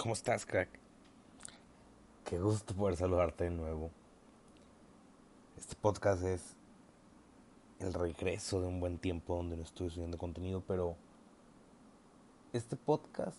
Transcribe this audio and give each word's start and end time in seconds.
¿Cómo 0.00 0.14
estás, 0.14 0.46
crack? 0.46 0.68
Qué 2.24 2.38
gusto 2.38 2.72
poder 2.72 2.96
saludarte 2.96 3.42
de 3.42 3.50
nuevo. 3.50 3.90
Este 5.56 5.74
podcast 5.74 6.22
es 6.22 6.54
el 7.80 7.92
regreso 7.92 8.60
de 8.60 8.68
un 8.68 8.78
buen 8.78 8.98
tiempo 8.98 9.34
donde 9.34 9.56
no 9.56 9.64
estuve 9.64 9.90
subiendo 9.90 10.16
contenido, 10.16 10.62
pero 10.68 10.94
este 12.52 12.76
podcast, 12.76 13.36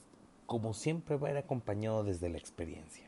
como 0.47 0.73
siempre, 0.73 1.15
va 1.15 1.29
a 1.29 1.31
ir 1.31 1.37
acompañado 1.37 2.03
desde 2.03 2.27
la 2.27 2.37
experiencia. 2.37 3.07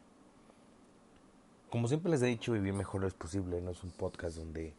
Como 1.69 1.89
siempre 1.89 2.09
les 2.09 2.21
he 2.21 2.27
dicho, 2.27 2.53
vivir 2.53 2.71
mejor 2.71 3.03
es 3.03 3.13
posible. 3.13 3.59
No 3.59 3.71
es 3.71 3.83
un 3.83 3.91
podcast 3.91 4.37
donde 4.37 4.73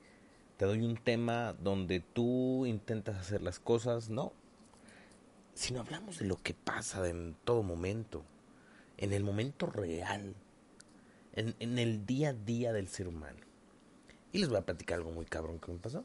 te 0.57 0.65
doy 0.65 0.81
un 0.81 0.97
tema 0.97 1.53
donde 1.53 2.01
tú 2.01 2.65
intentas 2.65 3.17
hacer 3.17 3.43
las 3.43 3.61
cosas, 3.61 4.09
no. 4.09 4.33
Sino 5.53 5.81
hablamos 5.81 6.21
de 6.21 6.25
lo 6.25 6.43
que 6.43 6.55
pasa 6.55 7.07
en 7.07 7.37
todo 7.45 7.63
momento 7.63 8.25
en 8.97 9.13
el 9.13 9.25
momento 9.25 9.67
real, 9.67 10.35
en, 11.33 11.55
en, 11.59 11.79
el 11.79 12.07
día 12.07 12.31
a 12.31 12.33
día 12.33 12.73
del 12.73 12.89
ser 12.89 13.09
humano. 13.09 13.39
Y 14.33 14.39
les 14.39 14.49
voy 14.49 14.59
a 14.59 14.67
platicar 14.67 14.99
algo 14.99 15.11
muy 15.11 15.27
cabrón 15.27 15.59
que 15.59 15.73
me 15.73 15.79
pasó. 15.79 16.05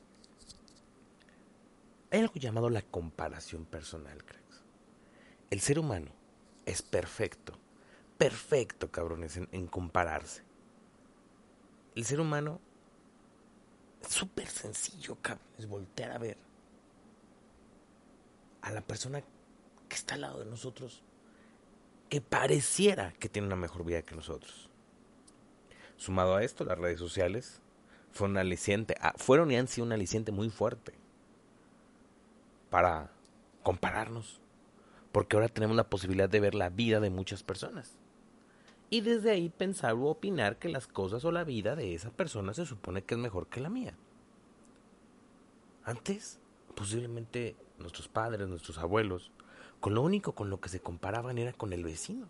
Hay 2.12 2.22
algo 2.22 2.36
llamado 2.36 2.70
la 2.70 2.82
comparación 2.82 3.66
personal, 3.66 4.24
cracks. 4.24 4.64
El 5.50 5.60
ser 5.60 5.80
humano 5.80 6.12
es 6.66 6.82
perfecto, 6.82 7.58
perfecto, 8.18 8.92
cabrones, 8.92 9.38
en, 9.38 9.48
en 9.52 9.68
compararse. 9.68 10.44
El 11.96 12.06
ser 12.06 12.20
humano 12.20 12.60
es 14.02 14.10
súper 14.10 14.48
sencillo, 14.48 15.18
cabrones, 15.22 15.68
voltear 15.68 16.12
a 16.12 16.18
ver 16.18 16.38
a 18.62 18.72
la 18.72 18.82
persona 18.82 19.22
que 19.88 19.96
está 19.96 20.16
al 20.16 20.22
lado 20.22 20.40
de 20.40 20.46
nosotros 20.46 21.02
que 22.10 22.22
pareciera 22.22 23.14
que 23.14 23.30
tiene 23.30 23.48
una 23.48 23.56
mejor 23.56 23.84
vida 23.84 24.02
que 24.02 24.16
nosotros. 24.16 24.70
Sumado 25.98 26.36
a 26.36 26.44
esto, 26.44 26.64
las 26.64 26.78
redes 26.78 27.00
sociales 27.00 27.62
fueron 28.12 28.38
aliciente, 28.38 28.96
ah, 29.02 29.14
fueron 29.18 29.52
y 29.52 29.58
han 29.58 29.68
sido 29.68 29.86
un 29.86 29.94
aliciente 29.94 30.32
muy 30.32 30.50
fuerte 30.50 30.94
para 32.70 33.12
compararnos, 33.64 34.40
porque 35.12 35.36
ahora 35.36 35.50
tenemos 35.50 35.76
la 35.76 35.90
posibilidad 35.90 36.30
de 36.30 36.40
ver 36.40 36.56
la 36.56 36.70
vida 36.70 37.00
de 37.00 37.10
muchas 37.10 37.44
personas. 37.44 37.98
Y 38.90 39.02
desde 39.02 39.32
ahí 39.32 39.50
pensar 39.50 39.94
o 39.94 40.06
opinar 40.06 40.58
que 40.58 40.70
las 40.70 40.88
cosas 40.88 41.26
o 41.26 41.32
la 41.32 41.44
vida 41.44 41.76
de 41.76 41.94
esa 41.94 42.10
persona 42.10 42.54
se 42.54 42.66
supone 42.66 43.04
que 43.04 43.16
es 43.16 43.20
mejor 43.20 43.48
que 43.48 43.60
la 43.60 43.70
mía. 43.70 43.98
Antes, 45.84 46.40
posiblemente 46.76 47.56
nuestros 47.80 48.08
padres, 48.08 48.48
nuestros 48.48 48.78
abuelos, 48.78 49.32
con 49.80 49.94
lo 49.96 50.02
único 50.02 50.34
con 50.34 50.50
lo 50.50 50.60
que 50.60 50.70
se 50.70 50.80
comparaban 50.80 51.38
era 51.38 51.54
con 51.54 51.74
el 51.74 51.84
vecino, 51.84 52.28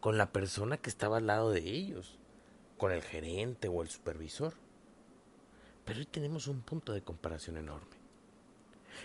con 0.00 0.18
la 0.18 0.32
persona 0.32 0.76
que 0.76 0.90
estaba 0.90 1.18
al 1.18 1.26
lado 1.26 1.50
de 1.50 1.60
ellos, 1.60 2.18
con 2.76 2.92
el 2.92 3.02
gerente 3.02 3.68
o 3.68 3.82
el 3.82 3.88
supervisor. 3.88 4.54
Pero 5.84 6.00
hoy 6.00 6.06
tenemos 6.06 6.46
un 6.46 6.60
punto 6.60 6.92
de 6.92 7.02
comparación 7.02 7.56
enorme. 7.56 7.96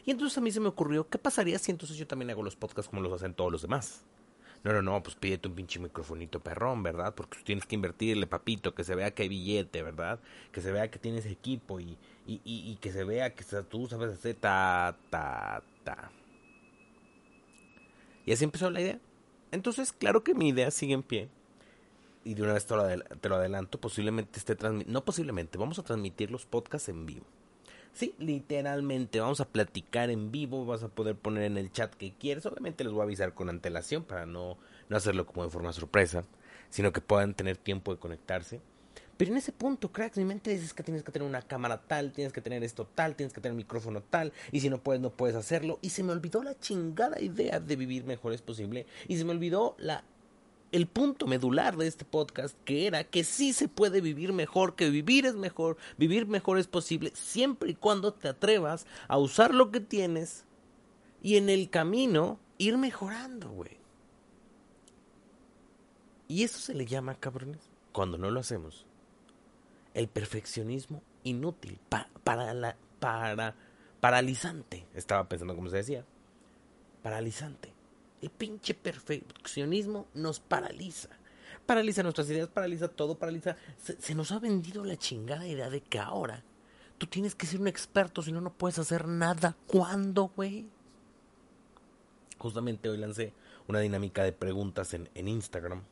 Y 0.06 0.12
entonces 0.12 0.38
a 0.38 0.42
mí 0.42 0.52
se 0.52 0.60
me 0.60 0.68
ocurrió, 0.68 1.08
¿qué 1.10 1.18
pasaría 1.18 1.60
si 1.60 1.72
entonces 1.72 1.98
yo 1.98 2.08
también 2.08 2.32
hago 2.32 2.44
los 2.44 2.56
podcasts 2.56 2.90
como 2.90 3.02
los 3.02 3.14
hacen 3.14 3.34
todos 3.34 3.52
los 3.52 3.62
demás? 3.62 4.04
No, 4.64 4.74
no, 4.74 4.82
no, 4.82 5.02
pues 5.02 5.16
pídete 5.16 5.48
un 5.48 5.56
pinche 5.56 5.80
microfonito 5.80 6.40
perrón, 6.40 6.84
¿verdad? 6.84 7.16
Porque 7.16 7.40
tú 7.40 7.44
tienes 7.44 7.66
que 7.66 7.76
invertirle, 7.76 8.28
papito, 8.28 8.76
que 8.76 8.84
se 8.84 8.94
vea 8.94 9.12
que 9.12 9.24
hay 9.24 9.30
billete, 9.30 9.82
¿verdad? 9.82 10.20
Que 10.52 10.62
se 10.62 10.72
vea 10.72 10.92
que 10.92 11.00
tienes 11.00 11.26
equipo 11.26 11.80
y, 11.80 11.98
y, 12.28 12.42
y, 12.44 12.72
y 12.72 12.76
que 12.76 12.92
se 12.92 13.04
vea 13.04 13.34
que 13.34 13.44
tú 13.64 13.88
sabes 13.88 14.12
hacer 14.12 14.36
ta, 14.36 14.96
ta, 15.10 15.64
ta. 15.84 16.12
Y 18.32 18.34
así 18.34 18.46
empezó 18.46 18.70
la 18.70 18.80
idea. 18.80 18.98
Entonces, 19.52 19.92
claro 19.92 20.24
que 20.24 20.34
mi 20.34 20.48
idea 20.48 20.72
sigue 20.72 20.94
en 20.94 21.04
pie. 21.04 21.28
Y 22.24 22.34
de 22.34 22.44
una 22.44 22.54
vez 22.54 22.66
te 22.66 22.76
lo, 23.28 23.36
adelanto, 23.36 23.78
posiblemente 23.78 24.40
esté 24.40 24.56
transmitiendo, 24.56 24.98
no 24.98 25.04
posiblemente, 25.04 25.58
vamos 25.58 25.80
a 25.80 25.84
transmitir 25.84 26.32
los 26.32 26.46
podcasts 26.46 26.88
en 26.88 27.06
vivo. 27.06 27.26
Sí, 27.92 28.16
literalmente, 28.20 29.20
vamos 29.20 29.42
a 29.42 29.50
platicar 29.50 30.10
en 30.10 30.32
vivo, 30.32 30.66
vas 30.66 30.82
a 30.82 30.88
poder 30.88 31.18
poner 31.18 31.44
en 31.44 31.58
el 31.58 31.74
chat 31.74 31.94
que 31.94 32.14
quieres. 32.14 32.46
Obviamente 32.46 32.86
les 32.86 32.94
voy 32.94 33.02
a 33.02 33.04
avisar 33.04 33.34
con 33.34 33.50
antelación 33.50 34.06
para 34.06 34.26
no, 34.26 34.58
no 34.88 34.96
hacerlo 34.96 35.26
como 35.26 35.44
en 35.44 35.52
forma 35.52 35.74
sorpresa, 35.74 36.24
sino 36.70 36.94
que 36.94 37.02
puedan 37.02 37.34
tener 37.34 37.58
tiempo 37.58 37.94
de 37.94 38.00
conectarse. 38.00 38.62
Pero 39.18 39.32
en 39.32 39.38
ese 39.38 39.52
punto, 39.52 39.92
cracks, 39.92 40.18
mi 40.18 40.26
mente 40.26 40.50
dice 40.52 40.74
que 40.76 40.84
tienes 40.84 41.04
que 41.04 41.12
tener 41.12 41.28
una 41.28 41.42
cámara 41.42 41.82
tal, 41.82 42.12
tienes 42.12 42.34
que 42.34 42.42
tener 42.42 42.64
esto 42.64 42.88
tal, 42.96 43.16
tienes 43.16 43.34
que 43.34 43.42
tener 43.42 43.56
micrófono 43.56 44.02
tal, 44.02 44.34
y 44.52 44.62
si 44.62 44.70
no 44.70 44.82
puedes, 44.82 45.02
no 45.02 45.12
puedes 45.12 45.36
hacerlo. 45.36 45.78
Y 45.82 45.90
se 45.90 46.04
me 46.04 46.12
olvidó 46.12 46.42
la 46.44 46.58
chingada 46.58 47.22
idea 47.22 47.60
de 47.60 47.76
vivir 47.76 48.04
mejor 48.04 48.34
es 48.34 48.42
posible. 48.42 48.88
Y 49.08 49.18
se 49.18 49.26
me 49.26 49.32
olvidó 49.32 49.76
la 49.78 50.04
el 50.72 50.88
punto 50.88 51.28
medular 51.28 51.76
de 51.76 51.88
este 51.88 52.06
podcast, 52.06 52.58
que 52.64 52.88
era 52.88 53.04
que 53.04 53.24
sí 53.24 53.52
se 53.52 53.68
puede 53.68 54.00
vivir 54.00 54.32
mejor, 54.32 54.76
que 54.76 54.90
vivir 54.90 55.26
es 55.26 55.36
mejor, 55.36 55.78
vivir 55.98 56.28
mejor 56.28 56.58
es 56.58 56.68
posible, 56.68 57.12
siempre 57.14 57.72
y 57.72 57.76
cuando 57.76 58.14
te 58.14 58.30
atrevas 58.30 58.86
a 59.10 59.18
usar 59.18 59.54
lo 59.54 59.70
que 59.70 59.82
tienes 59.82 60.46
y 61.22 61.36
en 61.36 61.50
el 61.50 61.70
camino 61.70 62.40
ir 62.58 62.78
mejorando, 62.78 63.50
güey. 63.50 63.78
Y 66.30 66.44
eso 66.44 66.60
se 66.60 66.74
le 66.74 66.86
llama, 66.86 67.16
cabrones, 67.16 67.60
cuando 67.92 68.18
no 68.18 68.32
lo 68.32 68.40
hacemos 68.40 68.86
el 69.94 70.08
perfeccionismo 70.08 71.02
inútil, 71.24 71.80
para 72.24 72.54
la, 72.54 72.76
para, 73.00 73.56
paralizante, 74.00 74.86
estaba 74.94 75.28
pensando 75.28 75.56
como 75.56 75.70
se 75.70 75.78
decía, 75.78 76.06
paralizante. 77.04 77.74
El 78.22 78.30
pinche 78.30 78.74
perfeccionismo 78.74 80.08
nos 80.14 80.40
paraliza. 80.40 81.10
Paraliza 81.66 82.04
nuestras 82.04 82.30
ideas, 82.30 82.48
paraliza 82.50 82.88
todo, 82.88 83.18
paraliza... 83.18 83.56
Se, 83.78 84.16
nos 84.16 84.32
ha 84.32 84.40
vendido 84.40 84.84
la 84.84 84.98
chingada 84.98 85.48
idea 85.48 85.70
de 85.70 85.82
que 85.82 86.00
ahora 86.00 86.44
tú 86.98 87.08
tienes 87.08 87.34
que 87.36 87.48
ser 87.48 87.60
un 87.60 87.68
experto, 87.68 88.22
si 88.22 88.32
no, 88.32 88.42
no 88.42 88.54
puedes 88.54 88.80
hacer 88.80 89.08
nada. 89.08 89.56
¿Cuándo, 89.68 90.32
güey? 90.36 90.68
Justamente 92.38 92.90
hoy 92.90 92.98
lancé 92.98 93.34
una 93.68 93.80
dinámica 93.80 94.24
de 94.24 94.34
preguntas 94.34 94.94
en, 94.94 95.10
en 95.16 95.28
Instagram 95.28 95.84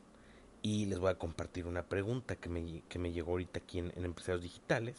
y 0.62 0.86
les 0.86 0.98
voy 0.98 1.10
a 1.10 1.14
compartir 1.14 1.66
una 1.66 1.84
pregunta 1.84 2.36
que 2.36 2.48
me, 2.48 2.82
que 2.88 2.98
me 2.98 3.12
llegó 3.12 3.32
ahorita 3.32 3.60
aquí 3.60 3.78
en, 3.78 3.92
en 3.96 4.04
Empresarios 4.04 4.42
Digitales. 4.42 4.96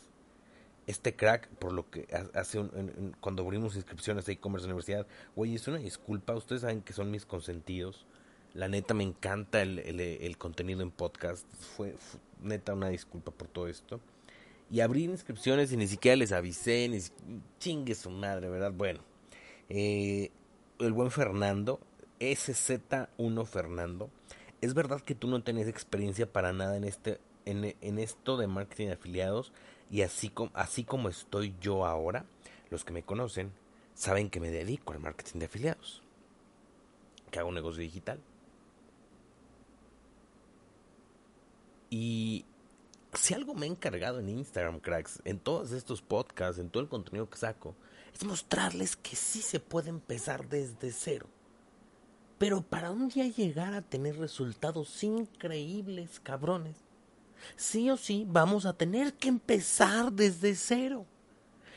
Este 0.87 1.15
crack, 1.15 1.47
por 1.47 1.73
lo 1.73 1.89
que 1.89 2.07
hace 2.33 2.59
un, 2.59 3.15
cuando 3.19 3.43
abrimos 3.43 3.75
inscripciones 3.75 4.25
de 4.25 4.33
e-commerce 4.33 4.65
universidad, 4.65 5.05
güey, 5.35 5.55
es 5.55 5.67
una 5.67 5.77
disculpa, 5.77 6.33
ustedes 6.33 6.61
saben 6.61 6.81
que 6.81 6.93
son 6.93 7.11
mis 7.11 7.25
consentidos. 7.25 8.05
La 8.53 8.67
neta 8.67 8.93
me 8.93 9.03
encanta 9.03 9.61
el, 9.61 9.79
el, 9.79 10.37
contenido 10.37 10.81
en 10.81 10.91
podcast. 10.91 11.45
Fue, 11.77 11.93
fue, 11.93 12.19
neta 12.41 12.73
una 12.73 12.89
disculpa 12.89 13.31
por 13.31 13.47
todo 13.47 13.67
esto. 13.67 14.01
Y 14.69 14.81
abrí 14.81 15.05
inscripciones 15.05 15.71
y 15.71 15.77
ni 15.77 15.87
siquiera 15.87 16.17
les 16.17 16.31
avisé, 16.31 16.89
ni 16.89 16.99
chingue 17.59 17.95
su 17.95 18.09
madre, 18.09 18.49
¿verdad? 18.49 18.73
Bueno, 18.73 19.01
eh, 19.69 20.31
el 20.79 20.91
buen 20.91 21.11
Fernando, 21.11 21.79
SZ1 22.19 23.45
Fernando, 23.45 24.09
es 24.61 24.73
verdad 24.73 25.01
que 25.01 25.15
tú 25.15 25.27
no 25.27 25.43
tenés 25.43 25.67
experiencia 25.67 26.31
para 26.31 26.53
nada 26.53 26.77
en 26.77 26.83
este 26.83 27.19
en, 27.45 27.75
en 27.81 27.99
esto 27.99 28.37
de 28.37 28.47
marketing 28.47 28.87
de 28.87 28.93
afiliados 28.93 29.51
y 29.89 30.03
así 30.03 30.31
así 30.53 30.83
como 30.83 31.09
estoy 31.09 31.55
yo 31.59 31.85
ahora, 31.85 32.25
los 32.69 32.85
que 32.85 32.93
me 32.93 33.03
conocen 33.03 33.51
saben 33.93 34.29
que 34.29 34.39
me 34.39 34.51
dedico 34.51 34.93
al 34.93 34.99
marketing 34.99 35.39
de 35.39 35.45
afiliados. 35.45 36.01
Que 37.29 37.39
hago 37.39 37.49
un 37.49 37.55
negocio 37.55 37.81
digital. 37.81 38.19
Y 41.89 42.45
si 43.13 43.33
algo 43.33 43.53
me 43.53 43.65
he 43.65 43.69
encargado 43.69 44.19
en 44.19 44.29
Instagram, 44.29 44.79
cracks, 44.79 45.21
en 45.25 45.39
todos 45.39 45.71
estos 45.71 46.01
podcasts, 46.01 46.59
en 46.59 46.69
todo 46.69 46.81
el 46.81 46.89
contenido 46.89 47.29
que 47.29 47.37
saco, 47.37 47.75
es 48.13 48.23
mostrarles 48.23 48.95
que 48.95 49.15
sí 49.15 49.41
se 49.41 49.59
puede 49.59 49.89
empezar 49.89 50.47
desde 50.47 50.91
cero. 50.91 51.27
Pero 52.41 52.63
para 52.63 52.89
un 52.89 53.07
día 53.07 53.27
llegar 53.27 53.75
a 53.75 53.83
tener 53.83 54.17
resultados 54.17 55.03
increíbles, 55.03 56.19
cabrones, 56.19 56.75
sí 57.55 57.91
o 57.91 57.97
sí 57.97 58.25
vamos 58.27 58.65
a 58.65 58.73
tener 58.73 59.13
que 59.13 59.29
empezar 59.29 60.11
desde 60.11 60.55
cero. 60.55 61.05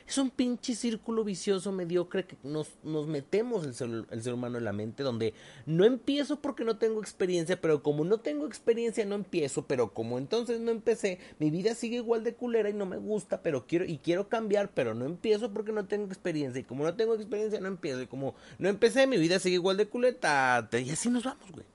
Es 0.07 0.19
un 0.19 0.29
pinche 0.29 0.75
círculo 0.75 1.25
vicioso 1.25 1.73
mediocre 1.73 2.27
que 2.27 2.37
nos, 2.43 2.69
nos 2.83 3.07
metemos 3.07 3.65
el 3.65 3.75
ser, 3.75 4.05
el 4.11 4.23
ser, 4.23 4.35
humano 4.35 4.59
en 4.59 4.65
la 4.65 4.73
mente, 4.73 5.03
donde 5.03 5.33
no 5.65 5.85
empiezo 5.85 6.41
porque 6.41 6.65
no 6.65 6.77
tengo 6.77 7.01
experiencia, 7.01 7.61
pero 7.61 7.83
como 7.83 8.05
no 8.05 8.21
tengo 8.21 8.47
experiencia 8.47 9.07
no 9.07 9.15
empiezo, 9.15 9.67
pero 9.67 9.95
como 9.95 10.19
entonces 10.19 10.61
no 10.61 10.71
empecé, 10.71 11.21
mi 11.39 11.51
vida 11.51 11.75
sigue 11.75 11.97
igual 11.97 12.23
de 12.23 12.35
culera 12.35 12.69
y 12.69 12.75
no 12.75 12.85
me 12.85 12.99
gusta, 12.99 13.43
pero 13.43 13.67
quiero 13.67 13.87
y 13.87 13.97
quiero 13.99 14.29
cambiar, 14.29 14.73
pero 14.75 14.95
no 14.95 15.07
empiezo 15.07 15.53
porque 15.55 15.73
no 15.73 15.87
tengo 15.87 16.07
experiencia, 16.07 16.61
y 16.61 16.65
como 16.65 16.85
no 16.85 16.95
tengo 16.95 17.15
experiencia 17.15 17.61
no 17.61 17.69
empiezo, 17.69 18.03
y 18.03 18.07
como 18.07 18.35
no 18.59 18.69
empecé, 18.69 19.07
mi 19.07 19.17
vida 19.17 19.39
sigue 19.39 19.55
igual 19.55 19.79
de 19.79 19.89
culeta, 19.89 20.69
y 20.73 20.91
así 20.91 21.09
nos 21.09 21.25
vamos, 21.25 21.51
güey. 21.51 21.74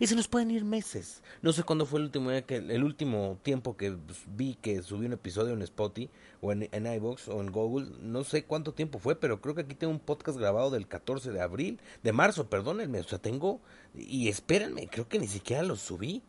Y 0.00 0.06
se 0.06 0.16
nos 0.16 0.28
pueden 0.28 0.50
ir 0.50 0.64
meses. 0.64 1.22
No 1.42 1.52
sé 1.52 1.62
cuándo 1.62 1.86
fue 1.86 2.00
el 2.00 2.06
último 2.06 2.30
que, 2.46 2.56
el 2.56 2.84
último 2.84 3.38
tiempo 3.42 3.76
que 3.76 3.92
pues, 3.92 4.20
vi 4.26 4.54
que 4.54 4.82
subí 4.82 5.06
un 5.06 5.12
episodio 5.12 5.52
en 5.54 5.62
Spotify 5.62 6.10
o 6.40 6.52
en, 6.52 6.68
en 6.72 6.86
iBox 6.86 7.28
o 7.28 7.40
en 7.40 7.50
Google. 7.50 7.88
No 8.00 8.24
sé 8.24 8.44
cuánto 8.44 8.72
tiempo 8.72 8.98
fue, 8.98 9.16
pero 9.16 9.40
creo 9.40 9.54
que 9.54 9.62
aquí 9.62 9.74
tengo 9.74 9.92
un 9.92 10.00
podcast 10.00 10.38
grabado 10.38 10.70
del 10.70 10.86
14 10.86 11.30
de 11.30 11.40
abril, 11.40 11.80
de 12.02 12.12
marzo, 12.12 12.48
perdónenme. 12.48 13.00
O 13.00 13.04
sea, 13.04 13.18
tengo 13.18 13.60
y 13.94 14.28
espérenme, 14.28 14.88
creo 14.88 15.08
que 15.08 15.18
ni 15.18 15.26
siquiera 15.26 15.62
lo 15.62 15.76
subí 15.76 16.22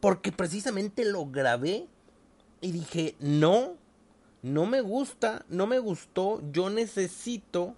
porque 0.00 0.32
precisamente 0.32 1.04
lo 1.04 1.26
grabé 1.26 1.86
y 2.60 2.72
dije 2.72 3.14
no, 3.20 3.76
no 4.42 4.66
me 4.66 4.80
gusta, 4.80 5.44
no 5.48 5.66
me 5.66 5.78
gustó. 5.78 6.42
Yo 6.52 6.70
necesito, 6.70 7.74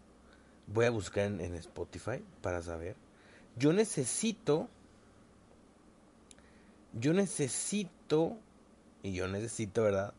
voy 0.67 0.87
a 0.87 0.91
buscar 0.91 1.27
en, 1.27 1.41
en 1.41 1.55
Spotify 1.55 2.23
para 2.41 2.63
saber. 2.63 2.97
Yo 3.57 3.73
necesito 3.73 4.69
yo 6.93 7.13
necesito, 7.13 8.37
y 9.03 9.13
yo 9.13 9.29
necesito, 9.29 9.83
¿verdad? 9.83 10.15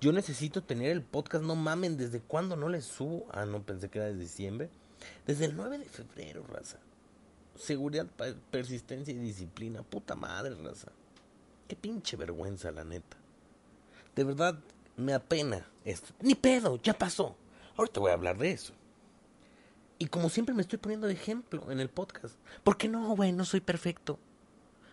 Yo 0.00 0.12
necesito 0.12 0.62
tener 0.62 0.90
el 0.90 1.02
podcast, 1.02 1.44
no 1.44 1.56
mamen, 1.56 1.96
¿desde 1.96 2.20
cuándo 2.20 2.56
no 2.56 2.68
le 2.68 2.82
subo? 2.82 3.26
Ah, 3.32 3.46
no, 3.46 3.62
pensé 3.62 3.88
que 3.88 3.98
era 3.98 4.08
desde 4.08 4.20
diciembre. 4.20 4.70
Desde 5.26 5.46
el 5.46 5.56
9 5.56 5.78
de 5.78 5.84
febrero, 5.86 6.44
raza. 6.46 6.78
Seguridad, 7.56 8.06
persistencia 8.50 9.12
y 9.12 9.18
disciplina. 9.18 9.82
Puta 9.82 10.14
madre, 10.14 10.54
raza. 10.54 10.92
Qué 11.66 11.74
pinche 11.74 12.16
vergüenza, 12.16 12.70
la 12.70 12.84
neta. 12.84 13.16
De 14.14 14.24
verdad, 14.24 14.58
me 14.96 15.14
apena 15.14 15.66
esto. 15.84 16.14
Ni 16.20 16.34
pedo, 16.34 16.80
ya 16.82 16.96
pasó. 16.96 17.36
Ahorita 17.76 18.00
voy 18.00 18.10
a 18.10 18.14
hablar 18.14 18.38
de 18.38 18.52
eso. 18.52 18.72
Y 19.98 20.06
como 20.06 20.28
siempre 20.28 20.54
me 20.54 20.62
estoy 20.62 20.78
poniendo 20.78 21.08
de 21.08 21.14
ejemplo 21.14 21.72
en 21.72 21.80
el 21.80 21.88
podcast. 21.88 22.36
Porque 22.62 22.88
no, 22.88 23.16
güey, 23.16 23.32
no 23.32 23.44
soy 23.44 23.60
perfecto. 23.60 24.18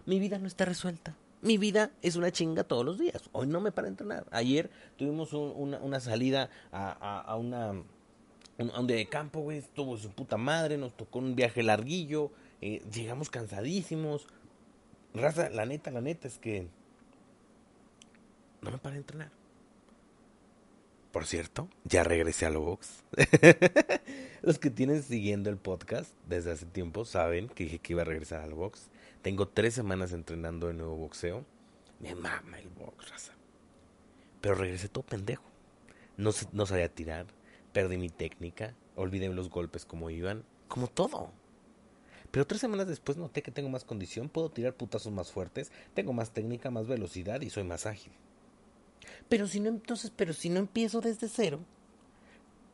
Mi 0.08 0.20
vida 0.20 0.40
no 0.40 0.48
está 0.48 0.66
resuelta 0.66 1.16
mi 1.45 1.57
vida 1.59 1.92
es 2.01 2.15
una 2.15 2.31
chinga 2.31 2.63
todos 2.63 2.83
los 2.83 2.97
días. 2.97 3.30
Hoy 3.31 3.45
no 3.45 3.62
me 3.62 3.71
para 3.71 3.88
entrenar. 3.88 4.25
Ayer 4.31 4.71
tuvimos 4.97 5.31
una, 5.31 6.00
salida 6.00 6.50
a, 6.71 7.36
una, 7.39 7.83
un, 8.57 8.88
día 8.88 8.97
de 8.97 9.06
campo, 9.06 9.42
güey. 9.42 9.59
Estuvo 9.59 9.95
su 9.97 10.09
puta 10.09 10.38
madre. 10.38 10.77
Nos 10.77 10.97
tocó 10.97 11.19
un 11.19 11.36
viaje 11.36 11.62
larguillo. 11.62 12.31
Eh, 12.62 12.81
llegamos 12.92 13.30
cansadísimos. 13.30 14.27
Raza, 15.13 15.50
la 15.51 15.68
neta, 15.68 15.92
la 15.92 16.01
neta 16.01 16.27
es 16.27 16.39
que 16.39 16.68
no 18.62 18.71
me 18.71 18.80
para 18.80 18.95
entrenar. 18.95 19.30
Por 21.12 21.27
cierto, 21.27 21.69
ya 21.83 22.03
regresé 22.03 22.48
a 22.48 22.50
lo 22.50 22.62
box. 22.62 23.03
Los 24.41 24.57
que 24.57 24.71
tienen 24.71 25.03
siguiendo 25.03 25.50
el 25.51 25.57
podcast 25.57 26.12
desde 26.27 26.51
hace 26.51 26.65
tiempo 26.65 27.06
saben 27.06 27.48
que 27.48 27.65
dije 27.65 27.80
que 27.80 27.94
iba 27.94 28.01
a 28.01 28.06
regresar 28.06 28.41
al 28.41 28.56
box. 28.56 28.89
Tengo 29.25 29.48
tres 29.48 29.74
semanas 29.74 30.13
entrenando 30.13 30.68
de 30.68 30.75
nuevo 30.75 30.98
boxeo. 30.98 31.44
Me 32.00 32.13
mama 32.13 32.60
el 32.60 32.69
box, 32.69 33.10
raza. 33.10 33.33
Pero 34.39 34.54
regresé 34.54 34.88
todo 34.88 35.04
pendejo. 35.04 35.42
No, 36.16 36.30
no 36.51 36.66
sabía 36.68 36.94
tirar. 36.94 37.25
Perdí 37.74 37.98
mi 37.98 38.10
técnica. 38.10 38.75
Olvidé 38.95 39.27
los 39.30 39.50
golpes 39.50 39.83
como 39.83 40.12
iban. 40.12 40.45
Como 40.68 40.88
todo. 40.88 41.31
Pero 42.30 42.45
tres 42.45 42.62
semanas 42.62 42.88
después 42.88 43.18
noté 43.18 43.42
que 43.42 43.50
tengo 43.50 43.68
más 43.68 43.83
condición, 43.83 44.30
puedo 44.30 44.51
tirar 44.51 44.75
putazos 44.75 45.12
más 45.12 45.31
fuertes, 45.31 45.72
tengo 45.95 46.13
más 46.13 46.30
técnica, 46.30 46.69
más 46.69 46.86
velocidad 46.86 47.42
y 47.42 47.50
soy 47.50 47.63
más 47.63 47.88
ágil. 47.88 48.13
Pero 49.27 49.48
si 49.48 49.60
no, 49.60 49.69
entonces, 49.69 50.12
pero 50.16 50.33
si 50.33 50.50
no 50.50 50.60
empiezo 50.60 51.01
desde 51.01 51.30
cero, 51.30 51.62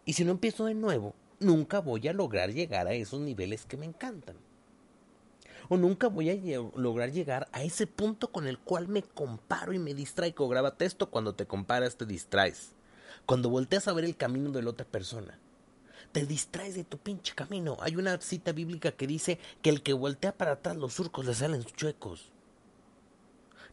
y 0.04 0.12
si 0.12 0.26
no 0.26 0.32
empiezo 0.32 0.66
de 0.66 0.74
nuevo, 0.74 1.16
nunca 1.40 1.80
voy 1.80 2.10
a 2.10 2.14
lograr 2.14 2.52
llegar 2.52 2.88
a 2.88 2.94
esos 2.94 3.22
niveles 3.22 3.66
que 3.66 3.78
me 3.78 3.86
encantan 3.86 4.36
o 5.74 5.78
nunca 5.78 6.10
voy 6.10 6.30
a 6.30 6.60
lograr 6.76 7.14
llegar 7.14 7.48
a 7.54 7.64
ese 7.64 7.88
punto 7.88 8.30
con 8.30 8.46
el 8.46 8.60
cual 8.60 8.90
me 8.90 9.04
comparo 9.04 9.72
y 9.72 9.80
me 9.80 9.94
distraigo. 9.94 10.50
Grábate 10.50 10.84
esto, 10.84 11.10
cuando 11.10 11.34
te 11.34 11.46
comparas 11.46 11.96
te 11.96 12.06
distraes. 12.06 12.72
Cuando 13.26 13.50
volteas 13.50 13.88
a 13.88 13.94
ver 13.94 14.04
el 14.04 14.18
camino 14.18 14.52
de 14.52 14.62
la 14.62 14.72
otra 14.72 14.86
persona. 14.86 15.40
Te 16.12 16.26
distraes 16.26 16.76
de 16.76 16.84
tu 16.84 16.98
pinche 16.98 17.34
camino. 17.36 17.78
Hay 17.80 17.96
una 17.96 18.20
cita 18.20 18.52
bíblica 18.52 18.92
que 18.92 19.08
dice 19.08 19.40
que 19.62 19.70
el 19.70 19.82
que 19.82 19.94
voltea 19.94 20.34
para 20.34 20.52
atrás 20.52 20.76
los 20.76 20.92
surcos 20.92 21.26
le 21.26 21.34
salen 21.34 21.64
chuecos. 21.64 22.34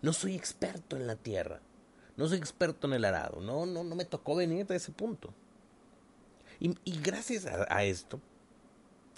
No 0.01 0.13
soy 0.13 0.37
experto 0.37 0.95
en 0.95 1.09
la 1.09 1.17
tierra. 1.17 1.61
No 2.17 2.29
soy 2.29 2.39
experto 2.39 2.87
en 2.87 2.93
el 2.93 3.05
arado. 3.07 3.41
No, 3.41 3.67
no, 3.67 3.83
no 3.83 3.97
me 3.97 4.05
tocó 4.05 4.37
venir 4.37 4.69
de 4.69 4.77
ese 4.77 4.93
punto. 4.93 5.35
Y, 6.61 6.77
gracias 7.01 7.45
a, 7.45 7.83
esto, 7.83 8.21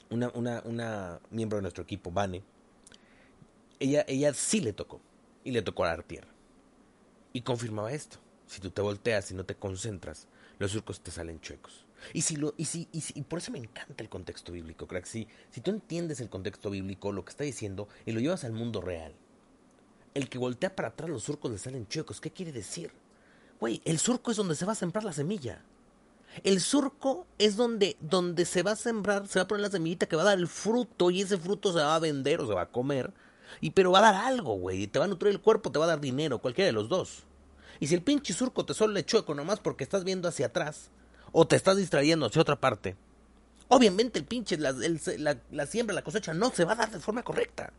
una, 0.09 0.31
una, 0.33 0.63
una 0.65 1.21
miembro 1.31 1.59
de 1.59 1.63
nuestro 1.63 1.85
equipo, 1.85 2.11
Vane, 2.11 2.43
ella, 3.81 4.05
ella 4.07 4.33
sí 4.35 4.61
le 4.61 4.73
tocó. 4.73 5.01
Y 5.43 5.51
le 5.51 5.63
tocó 5.63 5.85
a 5.85 5.97
la 5.97 6.03
tierra. 6.03 6.29
Y 7.33 7.43
confirmaba 7.43 7.93
esto. 7.93 8.19
Si 8.47 8.61
tú 8.61 8.71
te 8.71 8.83
volteas 8.83 9.31
y 9.31 9.35
no 9.35 9.45
te 9.45 9.55
concentras, 9.55 10.29
los 10.59 10.73
surcos 10.73 11.01
te 11.01 11.11
salen 11.11 11.41
chuecos. 11.41 11.87
Y 12.13 12.23
si 12.23 12.37
lo, 12.37 12.55
y 12.57 12.65
si, 12.67 12.89
y 12.93 13.01
si, 13.01 13.21
por 13.23 13.39
eso 13.39 13.53
me 13.53 13.59
encanta 13.59 14.03
el 14.03 14.09
contexto 14.09 14.53
bíblico, 14.53 14.87
crack. 14.87 15.05
Si, 15.05 15.29
si 15.51 15.61
tú 15.61 15.71
entiendes 15.71 16.21
el 16.21 16.29
contexto 16.29 16.71
bíblico, 16.71 17.13
lo 17.13 17.25
que 17.25 17.31
está 17.31 17.45
diciendo, 17.45 17.89
y 18.07 18.13
lo 18.13 18.21
llevas 18.21 18.45
al 18.45 18.53
mundo 18.53 18.81
real, 18.81 19.15
el 20.15 20.29
que 20.29 20.39
voltea 20.39 20.75
para 20.75 20.89
atrás 20.89 21.11
los 21.11 21.23
surcos 21.23 21.51
le 21.51 21.59
salen 21.59 21.87
chuecos. 21.87 22.21
¿Qué 22.21 22.31
quiere 22.31 22.53
decir? 22.53 22.93
Güey, 23.61 23.81
el 23.85 23.99
surco 23.99 24.31
es 24.31 24.37
donde 24.37 24.57
se 24.57 24.65
va 24.65 24.73
a 24.73 24.77
sembrar 24.77 25.05
la 25.05 25.13
semilla. 25.13 25.63
El 26.45 26.61
surco 26.61 27.27
es 27.39 27.57
donde, 27.57 27.97
donde 28.01 28.45
se 28.45 28.63
va 28.63 28.73
a 28.73 28.77
sembrar, 28.77 29.27
se 29.27 29.39
va 29.39 29.45
a 29.45 29.49
poner 29.49 29.63
la 29.63 29.71
semillita 29.71 30.07
que 30.07 30.17
va 30.17 30.23
a 30.23 30.27
dar 30.27 30.39
el 30.39 30.49
fruto 30.49 31.11
y 31.11 31.23
ese 31.23 31.37
fruto 31.37 31.73
se 31.73 31.81
va 31.81 31.95
a 31.95 31.99
vender 31.99 32.41
o 32.41 32.47
se 32.47 32.55
va 32.55 32.63
a 32.63 32.71
comer 32.71 33.13
y 33.61 33.71
pero 33.71 33.93
va 33.93 33.99
a 34.01 34.13
dar 34.13 34.15
algo, 34.27 34.55
güey. 34.55 34.87
Te 34.87 34.99
va 34.99 35.07
a 35.07 35.09
nutrir 35.09 35.33
el 35.33 35.41
cuerpo, 35.41 35.73
te 35.73 35.79
va 35.79 35.87
a 35.87 35.89
dar 35.89 36.01
dinero, 36.01 36.39
cualquiera 36.39 36.67
de 36.67 36.73
los 36.73 36.89
dos. 36.89 37.25
Y 37.79 37.87
si 37.87 37.95
el 37.95 38.03
pinche 38.03 38.35
surco 38.35 38.65
te 38.65 38.75
solo 38.75 38.93
le 38.93 39.05
chueco 39.05 39.35
nomás 39.35 39.61
porque 39.61 39.85
estás 39.85 40.05
viendo 40.05 40.29
hacia 40.29 40.47
atrás, 40.47 40.91
o 41.33 41.47
te 41.47 41.57
estás 41.57 41.77
distrayendo 41.77 42.27
hacia 42.27 42.43
otra 42.43 42.61
parte, 42.61 42.97
obviamente 43.69 44.19
el 44.19 44.25
pinche, 44.25 44.59
la, 44.59 44.73
la, 44.73 45.39
la 45.51 45.67
siembra, 45.67 45.95
la 45.95 46.03
cosecha 46.03 46.35
no 46.35 46.51
se 46.51 46.65
va 46.65 46.73
a 46.73 46.77
dar 46.77 46.91
de 46.91 47.01
forma 47.01 47.23
correcta. 47.23 47.73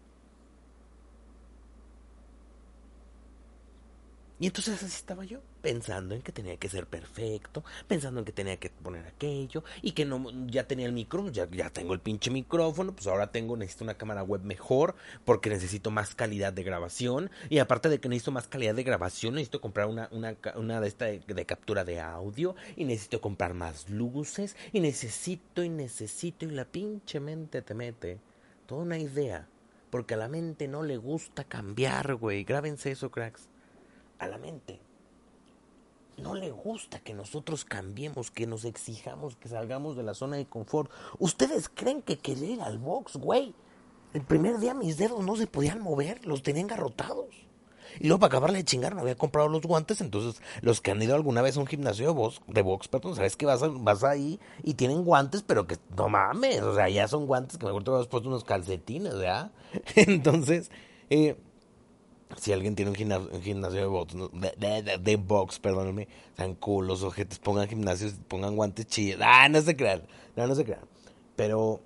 Y 4.41 4.47
entonces 4.47 4.81
así 4.81 4.95
estaba 4.95 5.23
yo, 5.23 5.39
pensando 5.61 6.15
en 6.15 6.23
que 6.23 6.31
tenía 6.31 6.57
que 6.57 6.67
ser 6.67 6.87
perfecto, 6.87 7.63
pensando 7.87 8.21
en 8.21 8.25
que 8.25 8.31
tenía 8.31 8.57
que 8.57 8.71
poner 8.71 9.05
aquello, 9.05 9.63
y 9.83 9.91
que 9.91 10.03
no, 10.03 10.31
ya 10.47 10.65
tenía 10.65 10.87
el 10.87 10.93
micrófono, 10.93 11.31
ya, 11.31 11.47
ya 11.51 11.69
tengo 11.69 11.93
el 11.93 11.99
pinche 11.99 12.31
micrófono, 12.31 12.91
pues 12.95 13.05
ahora 13.05 13.31
tengo, 13.31 13.55
necesito 13.55 13.83
una 13.83 13.99
cámara 13.99 14.23
web 14.23 14.41
mejor, 14.41 14.95
porque 15.25 15.51
necesito 15.51 15.91
más 15.91 16.15
calidad 16.15 16.53
de 16.53 16.63
grabación, 16.63 17.29
y 17.49 17.59
aparte 17.59 17.87
de 17.87 17.99
que 17.99 18.09
necesito 18.09 18.31
más 18.31 18.47
calidad 18.47 18.73
de 18.73 18.81
grabación, 18.81 19.35
necesito 19.35 19.61
comprar 19.61 19.85
una, 19.85 20.09
una, 20.11 20.35
una 20.55 20.81
de 20.81 20.87
esta 20.87 21.05
de, 21.05 21.19
de 21.19 21.45
captura 21.45 21.85
de 21.85 21.99
audio, 21.99 22.55
y 22.75 22.85
necesito 22.85 23.21
comprar 23.21 23.53
más 23.53 23.91
luces, 23.91 24.55
y 24.73 24.79
necesito, 24.79 25.63
y 25.63 25.69
necesito, 25.69 26.45
y 26.45 26.49
la 26.49 26.65
pinche 26.65 27.19
mente 27.19 27.61
te 27.61 27.75
mete 27.75 28.19
toda 28.65 28.81
una 28.81 28.97
idea, 28.97 29.47
porque 29.91 30.15
a 30.15 30.17
la 30.17 30.29
mente 30.29 30.67
no 30.67 30.81
le 30.81 30.97
gusta 30.97 31.43
cambiar, 31.43 32.15
güey, 32.15 32.43
grábense 32.43 32.89
eso, 32.89 33.11
cracks 33.11 33.50
a 34.21 34.27
la 34.27 34.37
mente. 34.37 34.79
No 36.17 36.35
le 36.35 36.51
gusta 36.51 36.99
que 36.99 37.13
nosotros 37.13 37.65
cambiemos, 37.65 38.29
que 38.29 38.45
nos 38.45 38.63
exijamos, 38.63 39.35
que 39.35 39.49
salgamos 39.49 39.97
de 39.97 40.03
la 40.03 40.13
zona 40.13 40.37
de 40.37 40.45
confort. 40.45 40.91
¿Ustedes 41.17 41.67
creen 41.67 42.01
que 42.01 42.19
querer 42.19 42.43
ir 42.43 42.61
al 42.61 42.77
box, 42.77 43.17
güey? 43.17 43.55
El 44.13 44.21
primer 44.21 44.59
día 44.59 44.73
mis 44.73 44.97
dedos 44.97 45.25
no 45.25 45.35
se 45.35 45.47
podían 45.47 45.81
mover, 45.81 46.25
los 46.25 46.43
tenían 46.43 46.67
garrotados. 46.67 47.27
Y 47.99 48.07
luego 48.07 48.19
para 48.19 48.27
acabarle 48.29 48.59
de 48.59 48.63
chingar 48.63 48.93
no 48.95 49.01
había 49.01 49.15
comprado 49.15 49.49
los 49.49 49.63
guantes, 49.63 49.99
entonces 49.99 50.41
los 50.61 50.79
que 50.79 50.91
han 50.91 51.01
ido 51.01 51.15
alguna 51.15 51.41
vez 51.41 51.57
a 51.57 51.59
un 51.59 51.67
gimnasio 51.67 52.05
de 52.05 52.13
box, 52.13 52.39
de 52.47 52.61
box 52.61 52.87
perdón, 52.87 53.15
sabes 53.15 53.35
que 53.35 53.45
vas, 53.45 53.61
vas 53.83 54.03
ahí 54.03 54.39
y 54.63 54.75
tienen 54.75 55.03
guantes, 55.03 55.43
pero 55.43 55.67
que 55.67 55.77
no 55.97 56.07
mames, 56.07 56.61
o 56.61 56.73
sea, 56.73 56.87
ya 56.87 57.07
son 57.09 57.25
guantes 57.25 57.57
que 57.57 57.65
mejor 57.65 57.83
te 57.83 57.91
has 57.91 58.07
puesto 58.07 58.29
unos 58.29 58.45
calcetines, 58.45 59.15
¿verdad? 59.15 59.51
Entonces, 59.95 60.71
eh, 61.09 61.35
si 62.37 62.53
alguien 62.53 62.75
tiene 62.75 62.91
un 62.91 62.95
gimnasio, 62.95 64.05
de 64.99 65.15
box, 65.15 65.59
perdónenme, 65.59 66.07
sean 66.35 66.55
culos, 66.55 67.03
ojetes, 67.03 67.39
pongan 67.39 67.67
gimnasios, 67.67 68.15
pongan 68.27 68.55
guantes 68.55 68.87
chillos. 68.87 69.19
Ah, 69.23 69.47
no 69.49 69.61
se 69.61 69.75
crean, 69.75 70.03
no, 70.35 70.47
no 70.47 70.55
se 70.55 70.63
crean. 70.63 70.85
Pero 71.35 71.81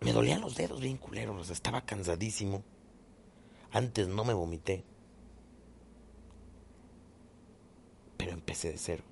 me 0.00 0.12
dolían 0.12 0.40
los 0.40 0.56
dedos 0.56 0.80
bien 0.80 0.96
culeros, 0.96 1.50
estaba 1.50 1.82
cansadísimo. 1.82 2.62
Antes 3.70 4.08
no 4.08 4.24
me 4.24 4.34
vomité. 4.34 4.84
Pero 8.16 8.32
empecé 8.32 8.72
de 8.72 8.78
cero. 8.78 9.04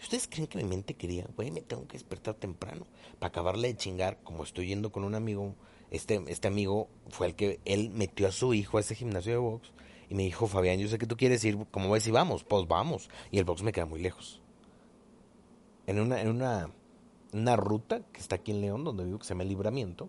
¿Ustedes 0.00 0.26
creen 0.28 0.46
que 0.46 0.58
mi 0.58 0.64
mente 0.64 0.94
quería, 0.94 1.26
güey, 1.36 1.50
me 1.50 1.60
tengo 1.60 1.86
que 1.86 1.92
despertar 1.92 2.34
temprano 2.34 2.86
para 3.18 3.28
acabarle 3.28 3.68
de 3.68 3.76
chingar 3.76 4.18
como 4.22 4.44
estoy 4.44 4.68
yendo 4.68 4.90
con 4.90 5.04
un 5.04 5.14
amigo? 5.14 5.54
Este, 5.90 6.22
este 6.28 6.48
amigo 6.48 6.88
fue 7.08 7.28
el 7.28 7.34
que 7.34 7.60
él 7.64 7.90
metió 7.90 8.28
a 8.28 8.32
su 8.32 8.54
hijo 8.54 8.78
a 8.78 8.80
ese 8.80 8.94
gimnasio 8.94 9.32
de 9.32 9.38
box 9.38 9.72
y 10.08 10.14
me 10.14 10.24
dijo, 10.24 10.46
Fabián, 10.46 10.78
yo 10.78 10.88
sé 10.88 10.98
que 10.98 11.06
tú 11.06 11.16
quieres 11.16 11.44
ir, 11.44 11.56
¿cómo 11.70 11.90
ves 11.90 12.02
si 12.02 12.10
vamos? 12.10 12.44
Pues 12.44 12.66
vamos. 12.66 13.08
Y 13.30 13.38
el 13.38 13.44
box 13.44 13.62
me 13.62 13.72
queda 13.72 13.86
muy 13.86 14.00
lejos. 14.00 14.40
En 15.86 16.00
una, 16.00 16.20
en 16.20 16.28
una, 16.28 16.70
una 17.32 17.56
ruta 17.56 18.02
que 18.12 18.20
está 18.20 18.36
aquí 18.36 18.50
en 18.50 18.60
León, 18.60 18.82
donde 18.82 19.04
vivo, 19.04 19.18
que 19.18 19.24
se 19.24 19.34
llama 19.34 19.44
Libramiento, 19.44 20.08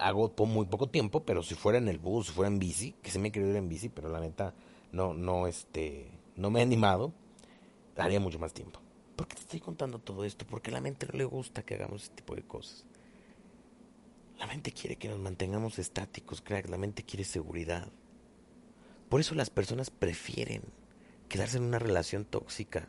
hago 0.00 0.32
por 0.32 0.48
muy 0.48 0.64
poco 0.64 0.88
tiempo, 0.88 1.20
pero 1.20 1.42
si 1.42 1.54
fuera 1.54 1.76
en 1.76 1.88
el 1.88 1.98
bus, 1.98 2.28
si 2.28 2.32
fuera 2.32 2.48
en 2.48 2.58
bici, 2.58 2.94
que 3.02 3.10
se 3.10 3.18
me 3.18 3.30
querido 3.30 3.50
ir 3.50 3.56
en 3.56 3.68
bici, 3.68 3.90
pero 3.90 4.08
la 4.08 4.20
neta 4.20 4.54
no, 4.92 5.12
no, 5.12 5.46
este, 5.46 6.10
no 6.34 6.50
me 6.50 6.60
he 6.60 6.62
animado, 6.62 7.12
haría 7.96 8.20
mucho 8.20 8.38
más 8.38 8.54
tiempo. 8.54 8.80
¿Por 9.16 9.28
qué 9.28 9.34
te 9.34 9.42
estoy 9.42 9.60
contando 9.60 9.98
todo 9.98 10.24
esto? 10.24 10.46
Porque 10.48 10.70
a 10.70 10.74
la 10.74 10.80
mente 10.80 11.06
no 11.06 11.18
le 11.18 11.24
gusta 11.24 11.62
que 11.62 11.74
hagamos 11.74 12.04
este 12.04 12.16
tipo 12.16 12.34
de 12.34 12.42
cosas. 12.42 12.85
La 14.38 14.46
mente 14.46 14.72
quiere 14.72 14.96
que 14.96 15.08
nos 15.08 15.18
mantengamos 15.18 15.78
estáticos, 15.78 16.42
crack. 16.42 16.68
La 16.68 16.76
mente 16.76 17.02
quiere 17.02 17.24
seguridad. 17.24 17.88
Por 19.08 19.20
eso 19.20 19.34
las 19.34 19.50
personas 19.50 19.90
prefieren 19.90 20.62
quedarse 21.28 21.58
en 21.58 21.64
una 21.64 21.78
relación 21.78 22.24
tóxica, 22.24 22.88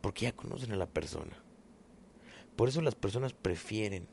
porque 0.00 0.26
ya 0.26 0.32
conocen 0.32 0.72
a 0.72 0.76
la 0.76 0.86
persona. 0.86 1.36
Por 2.56 2.68
eso 2.68 2.82
las 2.82 2.94
personas 2.94 3.32
prefieren 3.32 4.06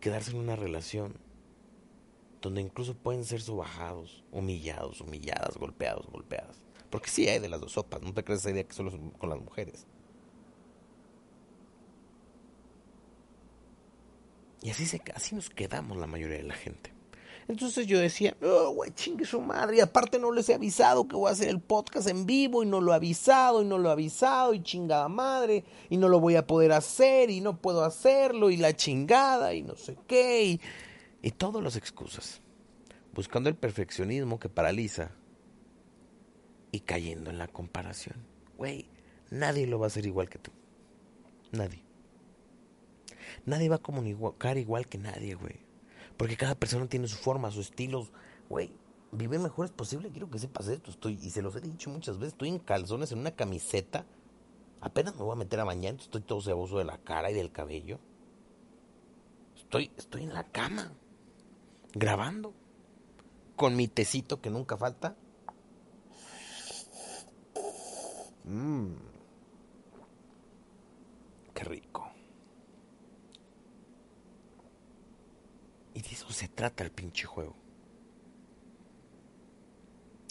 quedarse 0.00 0.32
en 0.32 0.38
una 0.38 0.56
relación 0.56 1.14
donde 2.40 2.62
incluso 2.62 2.94
pueden 2.94 3.24
ser 3.24 3.40
subajados, 3.40 4.24
humillados, 4.32 5.00
humilladas, 5.00 5.56
golpeados, 5.56 6.06
golpeadas. 6.06 6.56
Porque 6.90 7.10
sí 7.10 7.28
hay 7.28 7.38
de 7.38 7.48
las 7.48 7.60
dos 7.60 7.72
sopas, 7.72 8.02
no 8.02 8.12
te 8.12 8.24
crees 8.24 8.40
esa 8.40 8.50
idea 8.50 8.64
que 8.64 8.72
solo 8.72 8.90
con 9.18 9.30
las 9.30 9.40
mujeres. 9.40 9.86
Y 14.62 14.70
así, 14.70 14.86
se, 14.86 15.00
así 15.14 15.34
nos 15.34 15.50
quedamos 15.50 15.96
la 15.96 16.06
mayoría 16.06 16.36
de 16.38 16.44
la 16.44 16.54
gente. 16.54 16.92
Entonces 17.48 17.88
yo 17.88 17.98
decía, 17.98 18.36
oh, 18.42 18.70
güey, 18.70 18.92
chingue 18.92 19.24
su 19.24 19.40
madre. 19.40 19.78
Y 19.78 19.80
aparte 19.80 20.20
no 20.20 20.30
les 20.30 20.48
he 20.48 20.54
avisado 20.54 21.08
que 21.08 21.16
voy 21.16 21.28
a 21.28 21.32
hacer 21.32 21.48
el 21.48 21.60
podcast 21.60 22.08
en 22.08 22.24
vivo 22.24 22.62
y 22.62 22.66
no 22.66 22.80
lo 22.80 22.92
he 22.92 22.96
avisado 22.96 23.60
y 23.62 23.64
no 23.64 23.76
lo 23.76 23.88
he 23.88 23.92
avisado 23.92 24.54
y 24.54 24.62
chingada 24.62 25.08
madre 25.08 25.64
y 25.88 25.96
no 25.96 26.08
lo 26.08 26.20
voy 26.20 26.36
a 26.36 26.46
poder 26.46 26.70
hacer 26.70 27.28
y 27.28 27.40
no 27.40 27.60
puedo 27.60 27.84
hacerlo 27.84 28.50
y 28.50 28.56
la 28.56 28.76
chingada 28.76 29.52
y 29.54 29.62
no 29.62 29.74
sé 29.74 29.96
qué 30.06 30.44
y, 30.44 30.60
y 31.22 31.32
todas 31.32 31.60
las 31.60 31.74
excusas. 31.74 32.40
Buscando 33.14 33.48
el 33.48 33.56
perfeccionismo 33.56 34.38
que 34.38 34.48
paraliza 34.48 35.10
y 36.70 36.80
cayendo 36.80 37.30
en 37.30 37.38
la 37.38 37.48
comparación. 37.48 38.14
Güey, 38.56 38.86
nadie 39.30 39.66
lo 39.66 39.80
va 39.80 39.86
a 39.86 39.88
hacer 39.88 40.06
igual 40.06 40.28
que 40.28 40.38
tú. 40.38 40.52
Nadie. 41.50 41.89
Nadie 43.46 43.68
va 43.68 43.76
a 43.76 43.78
comunicar 43.78 44.58
igual 44.58 44.86
que 44.86 44.98
nadie, 44.98 45.34
güey. 45.34 45.60
Porque 46.16 46.36
cada 46.36 46.54
persona 46.54 46.86
tiene 46.86 47.08
su 47.08 47.16
forma, 47.16 47.50
su 47.50 47.60
estilo. 47.60 48.06
Güey, 48.48 48.72
vive 49.12 49.38
mejor 49.38 49.66
es 49.66 49.72
posible. 49.72 50.10
Quiero 50.10 50.30
que 50.30 50.38
sepas 50.38 50.68
esto. 50.68 50.90
Estoy, 50.90 51.18
y 51.20 51.30
se 51.30 51.42
los 51.42 51.56
he 51.56 51.60
dicho 51.60 51.90
muchas 51.90 52.18
veces. 52.18 52.34
Estoy 52.34 52.50
en 52.50 52.58
calzones, 52.58 53.12
en 53.12 53.20
una 53.20 53.30
camiseta. 53.30 54.04
Apenas 54.80 55.14
me 55.16 55.22
voy 55.22 55.32
a 55.32 55.36
meter 55.36 55.60
a 55.60 55.64
bañar. 55.64 55.94
Estoy 55.94 56.20
todo 56.20 56.40
ceboso 56.40 56.78
de 56.78 56.84
la 56.84 56.98
cara 56.98 57.30
y 57.30 57.34
del 57.34 57.52
cabello. 57.52 57.98
Estoy, 59.56 59.90
estoy 59.96 60.24
en 60.24 60.34
la 60.34 60.44
cama. 60.44 60.92
Grabando. 61.94 62.52
Con 63.56 63.76
mi 63.76 63.88
tecito 63.88 64.40
que 64.40 64.50
nunca 64.50 64.76
falta. 64.76 65.16
Mmm. 68.44 68.94
Qué 71.54 71.64
rico. 71.64 72.09
Y 76.00 76.02
de 76.02 76.14
eso 76.14 76.32
se 76.32 76.48
trata 76.48 76.82
el 76.82 76.90
pinche 76.90 77.26
juego. 77.26 77.54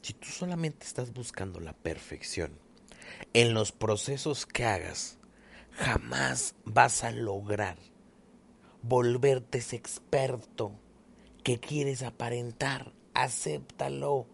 Si 0.01 0.13
tú 0.13 0.27
solamente 0.27 0.83
estás 0.83 1.13
buscando 1.13 1.59
la 1.59 1.73
perfección 1.73 2.57
en 3.33 3.53
los 3.53 3.71
procesos 3.71 4.47
que 4.47 4.65
hagas, 4.65 5.19
jamás 5.73 6.55
vas 6.65 7.03
a 7.03 7.11
lograr 7.11 7.77
volverte 8.81 9.59
ese 9.59 9.75
experto 9.75 10.71
que 11.43 11.59
quieres 11.59 12.01
aparentar. 12.01 12.91
Acéptalo. 13.13 14.25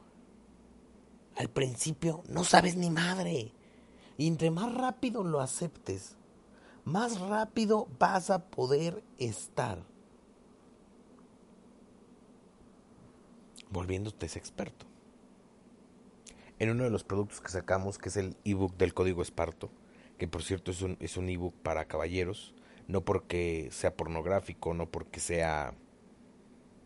Al 1.36 1.50
principio 1.50 2.24
no 2.30 2.46
sabes 2.46 2.78
ni 2.78 2.90
madre. 2.90 3.52
Y 4.18 4.28
entre 4.28 4.52
más 4.52 4.74
rápido 4.74 5.26
lo 5.26 5.42
aceptes, 5.42 6.16
más 6.86 7.20
rápido 7.20 7.90
vas 8.00 8.30
a 8.30 8.48
poder 8.48 9.04
estar 9.18 9.84
volviéndote 13.70 14.26
ese 14.26 14.40
experto. 14.40 14.86
En 16.58 16.70
uno 16.70 16.86
de 16.86 16.90
los 16.90 17.04
productos 17.04 17.42
que 17.42 17.50
sacamos, 17.50 17.98
que 17.98 18.10
es 18.10 18.18
el 18.18 18.38
ebook 18.46 18.78
del 18.78 18.94
código 18.94 19.22
Esparto, 19.22 19.70
que 20.18 20.28
por 20.28 20.44
cierto 20.44 20.72
es 20.72 20.82
un, 20.82 20.98
es 21.00 21.18
un 21.18 21.30
ebook 21.30 21.54
para 21.62 21.86
caballeros, 21.86 22.54
no 22.88 23.02
porque 23.02 23.70
sea 23.72 23.96
pornográfico, 23.96 24.74
no 24.74 24.90
porque 24.90 25.20
sea 25.20 25.74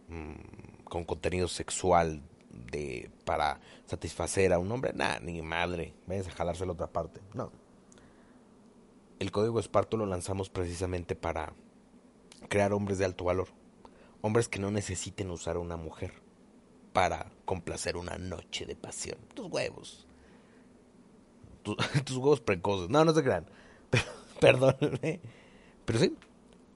mm, 0.07 0.83
con 0.85 1.05
contenido 1.05 1.47
sexual 1.47 2.23
de 2.71 3.11
para 3.25 3.59
satisfacer 3.85 4.53
a 4.53 4.59
un 4.59 4.71
hombre, 4.71 4.91
nada, 4.93 5.19
ni 5.19 5.41
madre, 5.41 5.93
vayas 6.07 6.27
a 6.27 6.31
jalarse 6.31 6.65
la 6.65 6.71
otra 6.71 6.87
parte, 6.87 7.21
no. 7.33 7.51
El 9.19 9.31
código 9.31 9.59
Esparto 9.59 9.97
lo 9.97 10.05
lanzamos 10.05 10.49
precisamente 10.49 11.15
para 11.15 11.53
crear 12.47 12.73
hombres 12.73 12.97
de 12.97 13.05
alto 13.05 13.25
valor, 13.25 13.49
hombres 14.21 14.47
que 14.47 14.59
no 14.59 14.71
necesiten 14.71 15.29
usar 15.29 15.57
a 15.57 15.59
una 15.59 15.77
mujer 15.77 16.28
para 16.99 17.31
complacer 17.45 17.95
una 17.95 18.17
noche 18.17 18.65
de 18.65 18.75
pasión. 18.75 19.17
Tus 19.33 19.49
huevos. 19.49 20.05
Tus, 21.63 22.17
huevos 22.17 22.41
precoces. 22.41 22.89
No, 22.89 23.05
no 23.05 23.13
se 23.13 23.23
crean. 23.23 23.45
Perdónenme. 24.41 25.21
Pero 25.85 25.97
sí, 25.97 26.13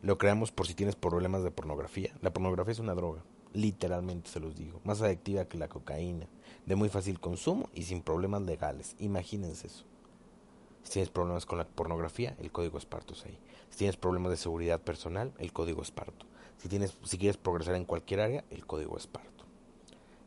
lo 0.01 0.17
creamos 0.17 0.53
por 0.53 0.65
si 0.65 0.75
tienes 0.75 0.95
problemas 0.95 1.43
de 1.43 1.51
pornografía. 1.51 2.15
La 2.21 2.31
pornografía 2.31 2.71
es 2.71 2.79
una 2.79 2.93
droga. 2.93 3.21
Literalmente 3.51 4.29
se 4.29 4.39
los 4.39 4.55
digo. 4.55 4.79
Más 4.85 5.01
adictiva 5.01 5.43
que 5.43 5.57
la 5.57 5.67
cocaína. 5.67 6.29
De 6.65 6.77
muy 6.77 6.87
fácil 6.87 7.19
consumo 7.19 7.69
y 7.73 7.83
sin 7.83 8.01
problemas 8.01 8.43
legales. 8.43 8.95
Imagínense 8.99 9.67
eso. 9.67 9.83
Si 10.83 10.93
tienes 10.93 11.09
problemas 11.09 11.45
con 11.45 11.57
la 11.57 11.67
pornografía, 11.67 12.37
el 12.39 12.49
código 12.49 12.77
Esparto 12.77 13.13
es 13.13 13.25
ahí. 13.25 13.37
Si 13.71 13.79
tienes 13.79 13.97
problemas 13.97 14.31
de 14.31 14.37
seguridad 14.37 14.79
personal, 14.79 15.33
el 15.37 15.51
código 15.51 15.81
Esparto. 15.81 16.25
Si, 16.59 16.69
tienes, 16.69 16.97
si 17.03 17.17
quieres 17.17 17.35
progresar 17.35 17.75
en 17.75 17.83
cualquier 17.83 18.21
área, 18.21 18.45
el 18.51 18.65
código 18.65 18.95
Esparto 18.95 19.32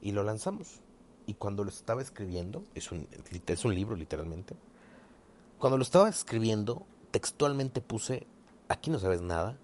y 0.00 0.12
lo 0.12 0.22
lanzamos. 0.22 0.80
Y 1.26 1.34
cuando 1.34 1.64
lo 1.64 1.70
estaba 1.70 2.02
escribiendo, 2.02 2.64
es 2.74 2.92
un, 2.92 3.08
es 3.46 3.64
un 3.64 3.74
libro 3.74 3.96
literalmente, 3.96 4.54
cuando 5.58 5.78
lo 5.78 5.82
estaba 5.82 6.08
escribiendo, 6.08 6.86
textualmente 7.10 7.80
puse, 7.80 8.26
aquí 8.68 8.90
no 8.90 8.98
sabes 8.98 9.22
nada, 9.22 9.58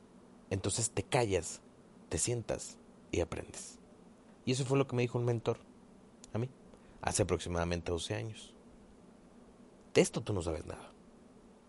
entonces 0.51 0.91
te 0.91 1.03
callas, 1.03 1.61
te 2.09 2.19
sientas 2.19 2.79
y 3.11 3.21
aprendes. 3.21 3.79
Y 4.45 4.53
eso 4.53 4.65
fue 4.65 4.79
lo 4.79 4.87
que 4.87 4.97
me 4.97 5.03
dijo 5.03 5.19
un 5.19 5.25
mentor 5.25 5.59
a 6.33 6.39
mí, 6.39 6.49
hace 7.03 7.23
aproximadamente 7.23 7.93
12 7.93 8.15
años. 8.15 8.55
De 9.95 10.01
esto 10.01 10.23
tú 10.23 10.33
no 10.33 10.43
sabes 10.43 10.65
nada. 10.65 10.91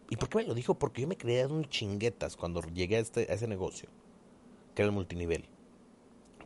¿Y 0.09 0.15
por 0.15 0.29
qué 0.29 0.37
me 0.37 0.45
lo 0.45 0.53
dijo? 0.53 0.75
Porque 0.75 1.01
yo 1.01 1.07
me 1.07 1.17
creía 1.17 1.47
un 1.47 1.65
chinguetas 1.65 2.37
cuando 2.37 2.61
llegué 2.61 2.95
a, 2.95 2.99
este, 2.99 3.21
a 3.29 3.35
ese 3.35 3.47
negocio, 3.47 3.89
que 4.73 4.81
era 4.81 4.89
el 4.89 4.95
multinivel 4.95 5.45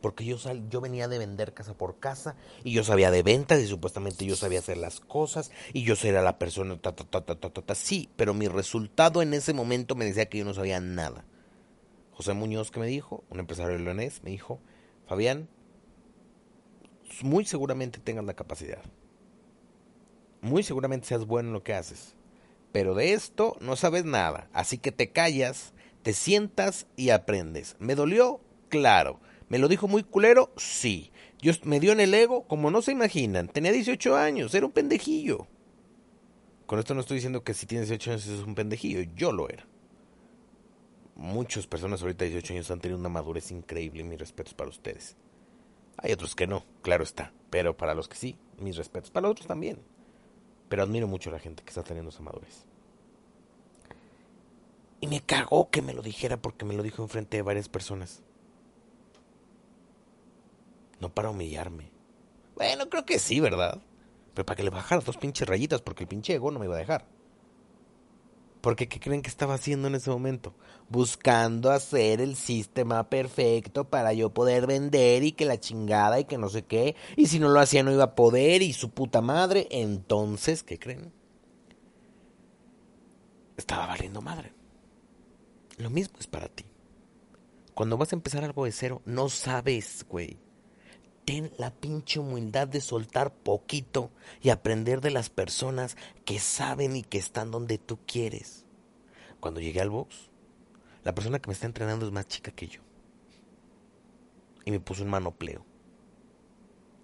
porque 0.00 0.24
yo, 0.24 0.38
sal, 0.38 0.68
yo 0.68 0.80
venía 0.80 1.08
de 1.08 1.18
vender 1.18 1.54
casa 1.54 1.74
por 1.74 1.98
casa 1.98 2.36
y 2.64 2.72
yo 2.72 2.84
sabía 2.84 3.10
de 3.10 3.22
ventas 3.22 3.60
y 3.60 3.66
supuestamente 3.66 4.24
yo 4.24 4.36
sabía 4.36 4.60
hacer 4.60 4.76
las 4.76 5.00
cosas 5.00 5.50
y 5.72 5.82
yo 5.84 5.94
era 6.02 6.22
la 6.22 6.38
persona, 6.38 6.80
ta, 6.80 6.94
ta, 6.94 7.04
ta, 7.04 7.24
ta, 7.24 7.36
ta, 7.36 7.50
ta, 7.50 7.74
sí, 7.74 8.10
pero 8.16 8.34
mi 8.34 8.48
resultado 8.48 9.22
en 9.22 9.34
ese 9.34 9.52
momento 9.52 9.94
me 9.94 10.04
decía 10.04 10.28
que 10.28 10.38
yo 10.38 10.44
no 10.44 10.54
sabía 10.54 10.80
nada. 10.80 11.24
José 12.12 12.34
Muñoz 12.34 12.70
que 12.70 12.80
me 12.80 12.86
dijo, 12.86 13.24
un 13.30 13.40
empresario 13.40 13.78
leonés, 13.78 14.22
me 14.22 14.30
dijo, 14.30 14.60
Fabián, 15.06 15.48
muy 17.22 17.44
seguramente 17.44 17.98
tengas 17.98 18.24
la 18.24 18.34
capacidad, 18.34 18.82
muy 20.40 20.62
seguramente 20.62 21.06
seas 21.06 21.26
bueno 21.26 21.48
en 21.48 21.52
lo 21.52 21.62
que 21.62 21.74
haces, 21.74 22.14
pero 22.72 22.94
de 22.94 23.12
esto 23.12 23.56
no 23.60 23.76
sabes 23.76 24.04
nada, 24.04 24.48
así 24.52 24.78
que 24.78 24.92
te 24.92 25.10
callas, 25.10 25.72
te 26.02 26.12
sientas 26.12 26.86
y 26.96 27.10
aprendes. 27.10 27.76
¿Me 27.78 27.94
dolió? 27.94 28.40
Claro 28.68 29.20
¿Me 29.48 29.58
lo 29.58 29.68
dijo 29.68 29.88
muy 29.88 30.02
culero? 30.02 30.52
Sí. 30.56 31.10
Yo, 31.40 31.52
me 31.64 31.80
dio 31.80 31.92
en 31.92 32.00
el 32.00 32.12
ego, 32.14 32.46
como 32.46 32.70
no 32.70 32.82
se 32.82 32.92
imaginan. 32.92 33.48
Tenía 33.48 33.72
18 33.72 34.16
años, 34.16 34.54
era 34.54 34.66
un 34.66 34.72
pendejillo. 34.72 35.46
Con 36.66 36.78
esto 36.78 36.94
no 36.94 37.00
estoy 37.00 37.16
diciendo 37.16 37.44
que 37.44 37.54
si 37.54 37.66
tienes 37.66 37.88
18 37.88 38.10
años 38.10 38.26
es 38.26 38.46
un 38.46 38.54
pendejillo, 38.54 39.00
yo 39.14 39.32
lo 39.32 39.48
era. 39.48 39.66
Muchas 41.14 41.66
personas 41.66 42.02
ahorita 42.02 42.24
de 42.24 42.30
18 42.32 42.52
años 42.52 42.70
han 42.70 42.80
tenido 42.80 42.98
una 42.98 43.08
madurez 43.08 43.50
increíble 43.50 44.04
mis 44.04 44.18
respetos 44.18 44.54
para 44.54 44.70
ustedes. 44.70 45.16
Hay 45.96 46.12
otros 46.12 46.34
que 46.34 46.46
no, 46.46 46.64
claro 46.82 47.02
está, 47.02 47.32
pero 47.50 47.76
para 47.76 47.94
los 47.94 48.08
que 48.08 48.16
sí, 48.16 48.36
mis 48.58 48.76
respetos. 48.76 49.10
Para 49.10 49.22
los 49.22 49.32
otros 49.32 49.48
también. 49.48 49.78
Pero 50.68 50.82
admiro 50.82 51.08
mucho 51.08 51.30
a 51.30 51.32
la 51.32 51.38
gente 51.38 51.62
que 51.62 51.70
está 51.70 51.82
teniendo 51.82 52.10
esa 52.10 52.22
madurez. 52.22 52.66
Y 55.00 55.06
me 55.06 55.20
cagó 55.20 55.70
que 55.70 55.80
me 55.80 55.94
lo 55.94 56.02
dijera 56.02 56.36
porque 56.36 56.64
me 56.64 56.74
lo 56.74 56.82
dijo 56.82 57.02
enfrente 57.02 57.38
de 57.38 57.42
varias 57.42 57.68
personas. 57.68 58.22
No 61.00 61.14
para 61.14 61.30
humillarme. 61.30 61.90
Bueno, 62.54 62.88
creo 62.88 63.04
que 63.06 63.18
sí, 63.18 63.40
¿verdad? 63.40 63.80
Pero 64.34 64.46
para 64.46 64.56
que 64.56 64.64
le 64.64 64.70
bajara 64.70 65.02
dos 65.02 65.16
pinches 65.16 65.48
rayitas 65.48 65.80
porque 65.80 66.04
el 66.04 66.08
pinche 66.08 66.34
ego 66.34 66.50
no 66.50 66.58
me 66.58 66.66
iba 66.66 66.74
a 66.74 66.78
dejar. 66.78 67.06
Porque 68.60 68.88
¿qué 68.88 68.98
creen 68.98 69.22
que 69.22 69.30
estaba 69.30 69.54
haciendo 69.54 69.86
en 69.88 69.94
ese 69.94 70.10
momento? 70.10 70.54
Buscando 70.88 71.70
hacer 71.70 72.20
el 72.20 72.34
sistema 72.34 73.08
perfecto 73.08 73.84
para 73.84 74.12
yo 74.12 74.30
poder 74.30 74.66
vender 74.66 75.22
y 75.22 75.32
que 75.32 75.44
la 75.44 75.60
chingada 75.60 76.18
y 76.18 76.24
que 76.24 76.38
no 76.38 76.48
sé 76.48 76.64
qué. 76.64 76.96
Y 77.16 77.26
si 77.26 77.38
no 77.38 77.48
lo 77.48 77.60
hacía 77.60 77.82
no 77.84 77.92
iba 77.92 78.04
a 78.04 78.14
poder 78.14 78.62
y 78.62 78.72
su 78.72 78.90
puta 78.90 79.20
madre. 79.20 79.68
Entonces, 79.70 80.64
¿qué 80.64 80.78
creen? 80.78 81.12
Estaba 83.56 83.86
valiendo 83.86 84.20
madre. 84.20 84.52
Lo 85.76 85.90
mismo 85.90 86.18
es 86.18 86.26
para 86.26 86.48
ti. 86.48 86.64
Cuando 87.74 87.96
vas 87.96 88.12
a 88.12 88.16
empezar 88.16 88.42
algo 88.42 88.64
de 88.64 88.72
cero, 88.72 89.02
no 89.04 89.28
sabes, 89.28 90.04
güey. 90.08 90.36
Ten 91.28 91.52
la 91.58 91.70
pinche 91.70 92.20
humildad 92.20 92.68
de 92.68 92.80
soltar 92.80 93.34
poquito 93.34 94.10
y 94.40 94.48
aprender 94.48 95.02
de 95.02 95.10
las 95.10 95.28
personas 95.28 95.94
que 96.24 96.38
saben 96.38 96.96
y 96.96 97.02
que 97.02 97.18
están 97.18 97.50
donde 97.50 97.76
tú 97.76 97.98
quieres. 98.06 98.64
Cuando 99.38 99.60
llegué 99.60 99.82
al 99.82 99.90
box, 99.90 100.30
la 101.04 101.14
persona 101.14 101.38
que 101.38 101.48
me 101.48 101.52
está 101.52 101.66
entrenando 101.66 102.06
es 102.06 102.12
más 102.12 102.28
chica 102.28 102.50
que 102.50 102.68
yo. 102.68 102.80
Y 104.64 104.70
me 104.70 104.80
puso 104.80 105.02
un 105.02 105.10
manopleo. 105.10 105.66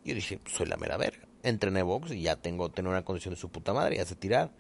Yo 0.07 0.14
dije, 0.14 0.40
soy 0.47 0.69
la 0.69 0.78
mera 0.78 0.97
verga. 0.97 1.28
Entrené 1.43 1.83
box 1.83 2.12
y 2.12 2.23
ya 2.23 2.37
tengo 2.37 2.71
tener 2.71 2.90
una 2.90 3.04
condición 3.04 3.35
de 3.35 3.40
su 3.40 3.50
puta 3.50 3.75
madre, 3.75 3.99
ya 3.99 4.07
sé 4.07 4.16
tirar. 4.16 4.50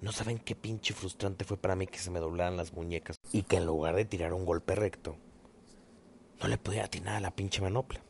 No 0.00 0.10
saben 0.10 0.40
qué 0.40 0.56
pinche 0.56 0.94
frustrante 0.94 1.44
fue 1.44 1.58
para 1.58 1.76
mí 1.76 1.86
que 1.86 1.98
se 1.98 2.10
me 2.10 2.18
doblaran 2.18 2.56
las 2.56 2.72
muñecas 2.72 3.20
y 3.30 3.44
que 3.44 3.58
en 3.58 3.66
lugar 3.66 3.94
de 3.94 4.04
tirar 4.04 4.32
un 4.32 4.44
golpe 4.44 4.74
recto, 4.74 5.16
no 6.40 6.48
le 6.48 6.58
pudiera 6.58 6.86
atinar 6.86 7.14
a 7.14 7.20
la 7.20 7.30
pinche 7.30 7.62
manopla. 7.62 8.02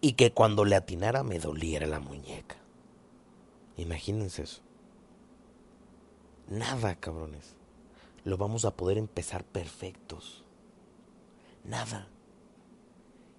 Y 0.00 0.12
que 0.12 0.32
cuando 0.32 0.64
le 0.64 0.76
atinara 0.76 1.22
me 1.22 1.38
doliera 1.38 1.86
la 1.86 2.00
muñeca. 2.00 2.56
Imagínense 3.76 4.42
eso. 4.42 4.62
Nada, 6.48 6.94
cabrones. 6.96 7.54
Lo 8.24 8.36
vamos 8.36 8.64
a 8.64 8.76
poder 8.76 8.98
empezar 8.98 9.44
perfectos. 9.44 10.44
Nada. 11.64 12.08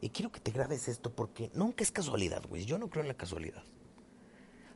Y 0.01 0.09
quiero 0.09 0.31
que 0.31 0.39
te 0.39 0.51
grabes 0.51 0.87
esto 0.87 1.11
porque 1.11 1.49
nunca 1.53 1.83
es 1.83 1.91
casualidad, 1.91 2.43
güey. 2.47 2.65
Yo 2.65 2.77
no 2.77 2.89
creo 2.89 3.03
en 3.03 3.07
la 3.07 3.17
casualidad. 3.17 3.63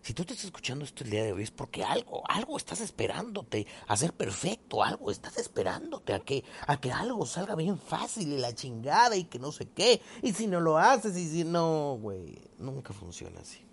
Si 0.02 0.14
tú 0.14 0.24
estás 0.24 0.44
escuchando 0.44 0.84
esto 0.84 1.04
el 1.04 1.12
día 1.12 1.24
de 1.24 1.32
hoy 1.32 1.44
es 1.44 1.52
porque 1.52 1.84
algo, 1.84 2.24
algo 2.28 2.58
estás 2.58 2.82
esperándote 2.82 3.68
a 3.88 3.96
ser 3.96 4.14
perfecto, 4.14 4.84
algo 4.84 5.12
estás 5.12 5.38
esperándote 5.38 6.14
a 6.14 6.20
que, 6.22 6.44
a 6.66 6.82
que 6.82 6.92
algo 6.92 7.24
salga 7.28 7.56
bien 7.56 7.78
fácil 7.78 8.34
y 8.34 8.40
la 8.40 8.56
chingada 8.56 9.16
y 9.16 9.26
que 9.26 9.38
no 9.38 9.52
sé 9.52 9.70
qué. 9.70 10.02
Y 10.24 10.34
si 10.34 10.48
no 10.48 10.60
lo 10.60 10.80
haces 10.80 11.16
y 11.18 11.30
si 11.30 11.44
no, 11.44 12.00
güey, 12.02 12.36
nunca 12.58 12.94
funciona 12.94 13.42
así. 13.42 13.64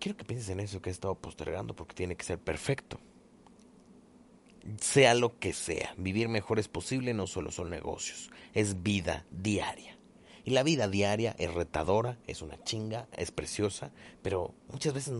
Quiero 0.00 0.16
que 0.16 0.24
pienses 0.24 0.48
en 0.48 0.58
eso 0.58 0.82
que 0.82 0.90
he 0.90 0.92
estado 0.92 1.14
postergando 1.14 1.76
porque 1.76 1.94
tiene 1.94 2.16
que 2.16 2.24
ser 2.24 2.40
perfecto. 2.40 2.98
Sea 4.80 5.14
lo 5.14 5.38
que 5.38 5.52
sea, 5.52 5.94
vivir 5.96 6.28
mejor 6.28 6.58
es 6.58 6.68
posible, 6.68 7.14
no 7.14 7.28
solo 7.28 7.52
son 7.52 7.70
negocios, 7.70 8.30
es 8.52 8.82
vida 8.82 9.26
diaria. 9.30 9.99
Y 10.44 10.50
la 10.50 10.62
vida 10.62 10.88
diaria 10.88 11.34
es 11.38 11.52
retadora, 11.52 12.18
es 12.26 12.42
una 12.42 12.62
chinga, 12.62 13.08
es 13.16 13.30
preciosa, 13.30 13.92
pero 14.22 14.54
muchas 14.68 14.94
veces 14.94 15.14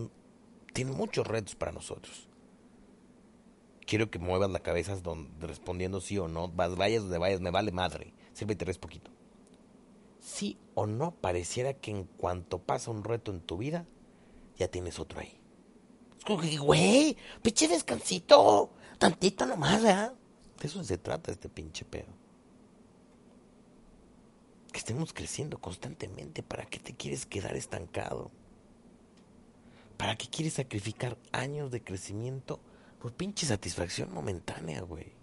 tiene 0.73 0.91
muchos 0.91 1.27
retos 1.27 1.55
para 1.55 1.71
nosotros. 1.71 2.27
Quiero 3.85 4.09
que 4.09 4.19
muevas 4.19 4.49
la 4.49 4.61
cabeza 4.61 4.97
respondiendo 5.39 6.01
sí 6.01 6.17
o 6.17 6.27
no, 6.27 6.47
vayas 6.49 7.03
donde 7.03 7.17
vayas, 7.17 7.41
me 7.41 7.51
vale 7.51 7.71
madre, 7.71 8.13
sírvete 8.33 8.65
res 8.65 8.77
poquito. 8.77 9.11
Sí 10.19 10.57
o 10.75 10.85
no, 10.85 11.11
pareciera 11.15 11.73
que 11.73 11.91
en 11.91 12.05
cuanto 12.05 12.59
pasa 12.59 12.91
un 12.91 13.03
reto 13.03 13.31
en 13.31 13.41
tu 13.41 13.57
vida, 13.57 13.85
ya 14.57 14.69
tienes 14.69 14.99
otro 14.99 15.19
ahí. 15.19 15.39
Es 16.17 16.25
como 16.25 16.41
que, 16.41 16.57
güey, 16.57 17.17
pinche 17.41 17.67
descansito, 17.67 18.71
tantito 18.97 19.45
nomás, 19.45 19.81
¿verdad? 19.81 20.13
De 20.59 20.67
eso 20.67 20.83
se 20.83 20.97
trata 20.97 21.31
este 21.31 21.49
pinche 21.49 21.83
pedo 21.85 22.20
que 24.71 24.79
estemos 24.79 25.13
creciendo 25.13 25.59
constantemente. 25.59 26.43
¿Para 26.43 26.65
qué 26.65 26.79
te 26.79 26.93
quieres 26.93 27.25
quedar 27.25 27.55
estancado? 27.55 28.31
¿Para 29.97 30.15
qué 30.15 30.27
quieres 30.27 30.53
sacrificar 30.53 31.17
años 31.31 31.71
de 31.71 31.83
crecimiento 31.83 32.59
por 32.99 33.13
pinche 33.13 33.45
satisfacción 33.45 34.13
momentánea, 34.13 34.81
güey? 34.81 35.13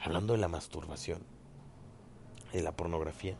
Hablando 0.00 0.32
de 0.32 0.38
la 0.38 0.48
masturbación, 0.48 1.22
de 2.52 2.62
la 2.62 2.72
pornografía. 2.72 3.36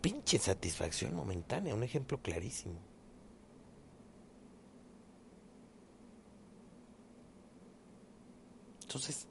Pinche 0.00 0.38
satisfacción 0.38 1.14
momentánea, 1.14 1.74
un 1.74 1.82
ejemplo 1.84 2.20
clarísimo. 2.20 2.80
Entonces, 8.82 9.26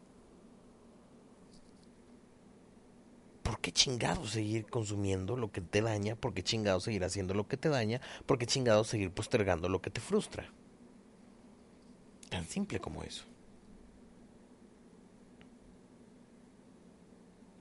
¿por 3.52 3.60
qué 3.60 3.74
chingado 3.74 4.26
seguir 4.28 4.66
consumiendo 4.66 5.36
lo 5.36 5.52
que 5.52 5.60
te 5.60 5.82
daña? 5.82 6.16
¿Por 6.16 6.34
qué 6.34 6.42
chingado 6.42 6.80
seguir 6.80 7.04
haciendo 7.04 7.34
lo 7.34 7.50
que 7.50 7.58
te 7.58 7.68
daña? 7.68 8.00
¿Por 8.26 8.38
qué 8.38 8.48
chingado 8.48 8.86
seguir 8.86 9.12
postergando 9.12 9.68
lo 9.68 9.82
que 9.82 9.90
te 9.90 10.00
frustra? 10.00 10.50
Tan 12.30 12.46
simple 12.46 12.80
como 12.80 13.04
eso. 13.04 13.26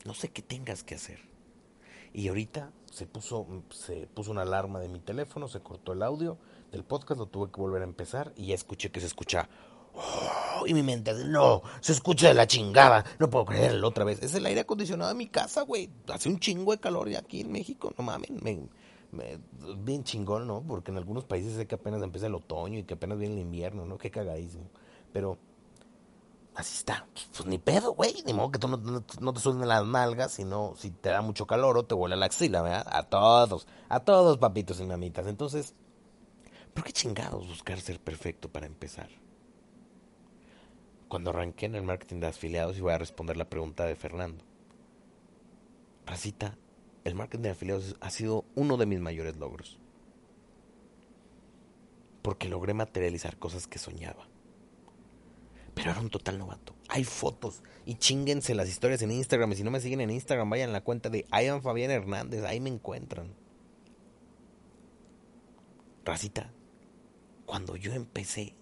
No 0.05 0.15
sé 0.15 0.29
qué 0.29 0.43
tengas 0.43 0.85
que 0.85 0.95
hacer. 0.95 1.19
Y 2.13 2.29
ahorita 2.29 2.71
se 2.93 3.09
puso, 3.09 3.65
se 3.71 4.07
puso 4.07 4.31
una 4.31 4.43
alarma 4.43 4.79
de 4.79 4.89
mi 4.89 5.01
teléfono, 5.01 5.49
se 5.49 5.59
cortó 5.59 5.93
el 5.93 6.05
audio 6.05 6.39
del 6.71 6.85
podcast, 6.85 7.19
lo 7.19 7.27
tuve 7.27 7.51
que 7.51 7.61
volver 7.61 7.83
a 7.83 7.87
empezar 7.87 8.33
y 8.37 8.47
ya 8.47 8.55
escuché 8.55 8.93
que 8.93 9.01
se 9.01 9.07
escucha 9.07 9.49
Oh, 9.93 10.30
y 10.67 10.75
mi 10.75 10.83
mente, 10.83 11.13
no, 11.25 11.63
se 11.81 11.93
escucha 11.93 12.29
de 12.29 12.35
la 12.35 12.47
chingada, 12.47 13.05
no 13.19 13.31
puedo 13.31 13.47
creerlo 13.47 13.89
otra 13.89 14.05
vez. 14.05 14.23
Es 14.23 14.35
el 14.35 14.47
aire 14.47 14.61
acondicionado 14.61 15.11
de 15.11 15.17
mi 15.17 15.29
casa, 15.29 15.63
güey. 15.63 15.91
Hace 16.09 16.29
un 16.29 16.39
chingo 16.39 16.73
de 16.73 16.79
calor 16.79 17.09
ya 17.09 17.21
aquí 17.21 17.41
en 17.41 17.53
México, 17.53 17.93
no 17.97 18.05
mames. 18.05 18.31
Me, 18.43 19.39
bien 19.79 20.05
chingón, 20.05 20.47
¿no? 20.47 20.63
Porque 20.63 20.91
en 20.91 20.99
algunos 20.99 21.25
países 21.25 21.55
sé 21.55 21.67
que 21.67 21.75
apenas 21.75 22.03
empieza 22.03 22.27
el 22.27 22.35
otoño 22.35 22.79
y 22.79 22.85
que 22.85 22.95
apenas 22.95 23.19
viene 23.19 23.35
el 23.35 23.41
invierno, 23.41 23.85
¿no? 23.85 23.99
Qué 23.99 24.11
cagadísimo. 24.11 24.71
Pero 25.13 25.39
así 26.55 26.79
está. 26.79 27.07
Pues 27.37 27.47
ni 27.47 27.59
pedo, 27.59 27.93
güey. 27.93 28.23
Ni 28.27 28.33
modo 28.33 28.53
que 28.53 28.59
tú 28.59 28.69
no, 28.69 29.33
te 29.33 29.41
suenen 29.41 29.69
las 29.69 29.85
nalgas, 29.85 30.33
sino 30.33 30.75
si 30.77 30.91
te 30.91 31.11
da 31.11 31.23
mucho 31.23 31.47
calor 31.47 31.77
o 31.77 31.85
te 31.85 31.95
huele 31.95 32.17
la 32.17 32.27
axila, 32.27 32.63
¿verdad? 32.63 32.87
A 32.91 33.03
todos, 33.05 33.67
a 33.89 34.01
todos, 34.01 34.39
papitos 34.39 34.81
y 34.81 34.85
mamitas. 34.85 35.27
Entonces, 35.27 35.75
¿por 36.75 36.85
qué 36.85 36.93
chingados 36.93 37.49
buscar 37.49 37.81
ser 37.81 38.01
perfecto 38.01 38.49
para 38.49 38.67
empezar? 38.67 39.09
Cuando 41.11 41.31
arranqué 41.31 41.67
en 41.67 41.75
el 41.75 41.83
marketing 41.83 42.21
de 42.21 42.29
afiliados 42.29 42.79
y 42.79 42.83
voy 42.83 42.93
a 42.93 42.99
responder 42.99 43.37
la 43.37 43.51
pregunta 43.51 43.85
de 43.85 43.97
Fernando. 43.97 44.45
Racita, 46.07 46.57
el 47.03 47.17
marketing 47.17 47.43
de 47.43 47.51
afiliados 47.51 47.97
ha 48.01 48.11
sido 48.11 48.45
uno 48.55 48.77
de 48.77 48.87
mis 48.87 49.01
mayores 49.01 49.37
logros. 49.37 49.81
Porque 52.23 52.49
logré 52.49 52.75
materializar 52.75 53.39
cosas 53.39 53.67
que 53.67 53.81
soñaba. 53.81 54.29
Pero 55.75 55.91
era 55.91 56.01
un 56.01 56.11
total 56.11 56.39
novato. 56.39 56.77
Hay 56.89 57.03
fotos 57.03 57.65
y 57.85 57.97
chinguense 57.97 58.55
las 58.55 58.69
historias 58.69 59.03
en 59.03 59.11
Instagram. 59.11 59.51
Y 59.51 59.57
si 59.57 59.65
no 59.65 59.73
me 59.73 59.81
siguen 59.81 60.03
en 60.03 60.11
Instagram, 60.11 60.49
vayan 60.49 60.71
a 60.71 60.75
la 60.75 60.85
cuenta 60.85 61.11
de 61.11 61.27
Ian 61.33 61.61
Fabián 61.61 61.91
Hernández. 61.91 62.45
Ahí 62.45 62.61
me 62.61 62.71
encuentran. 62.71 63.35
Racita, 66.05 66.53
cuando 67.47 67.75
yo 67.75 67.93
empecé 67.95 68.55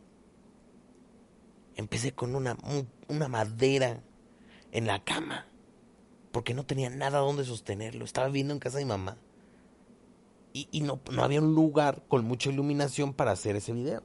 empecé 1.78 2.12
con 2.12 2.34
una, 2.34 2.58
una 3.06 3.28
madera 3.28 4.02
en 4.72 4.86
la 4.86 5.02
cama, 5.02 5.46
porque 6.32 6.52
no 6.52 6.66
tenía 6.66 6.90
nada 6.90 7.20
donde 7.20 7.44
sostenerlo. 7.44 8.04
Estaba 8.04 8.26
viviendo 8.26 8.52
en 8.52 8.60
casa 8.60 8.78
de 8.78 8.84
mi 8.84 8.90
mamá. 8.90 9.16
Y, 10.52 10.68
y 10.72 10.80
no, 10.80 11.00
no 11.10 11.22
había 11.22 11.40
un 11.40 11.54
lugar 11.54 12.02
con 12.08 12.24
mucha 12.24 12.50
iluminación 12.50 13.14
para 13.14 13.30
hacer 13.30 13.54
ese 13.54 13.72
video, 13.72 14.02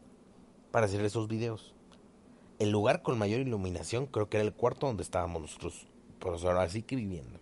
para 0.72 0.86
hacer 0.86 1.04
esos 1.04 1.28
videos. 1.28 1.74
El 2.60 2.70
lugar 2.70 3.02
con 3.02 3.18
mayor 3.18 3.42
iluminación 3.42 4.06
creo 4.06 4.30
que 4.30 4.38
era 4.38 4.46
el 4.46 4.54
cuarto 4.54 4.86
donde 4.86 5.02
estábamos 5.02 5.42
nosotros, 5.42 5.88
pues 6.20 6.44
ahora 6.46 6.70
sí 6.70 6.84
que 6.84 6.96
viviendo. 6.96 7.40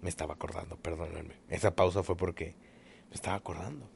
Me 0.00 0.08
estaba 0.10 0.34
acordando, 0.34 0.76
perdónenme. 0.76 1.34
Esa 1.48 1.74
pausa 1.74 2.04
fue 2.04 2.16
porque 2.16 2.54
me 3.08 3.14
estaba 3.14 3.36
acordando. 3.36 3.88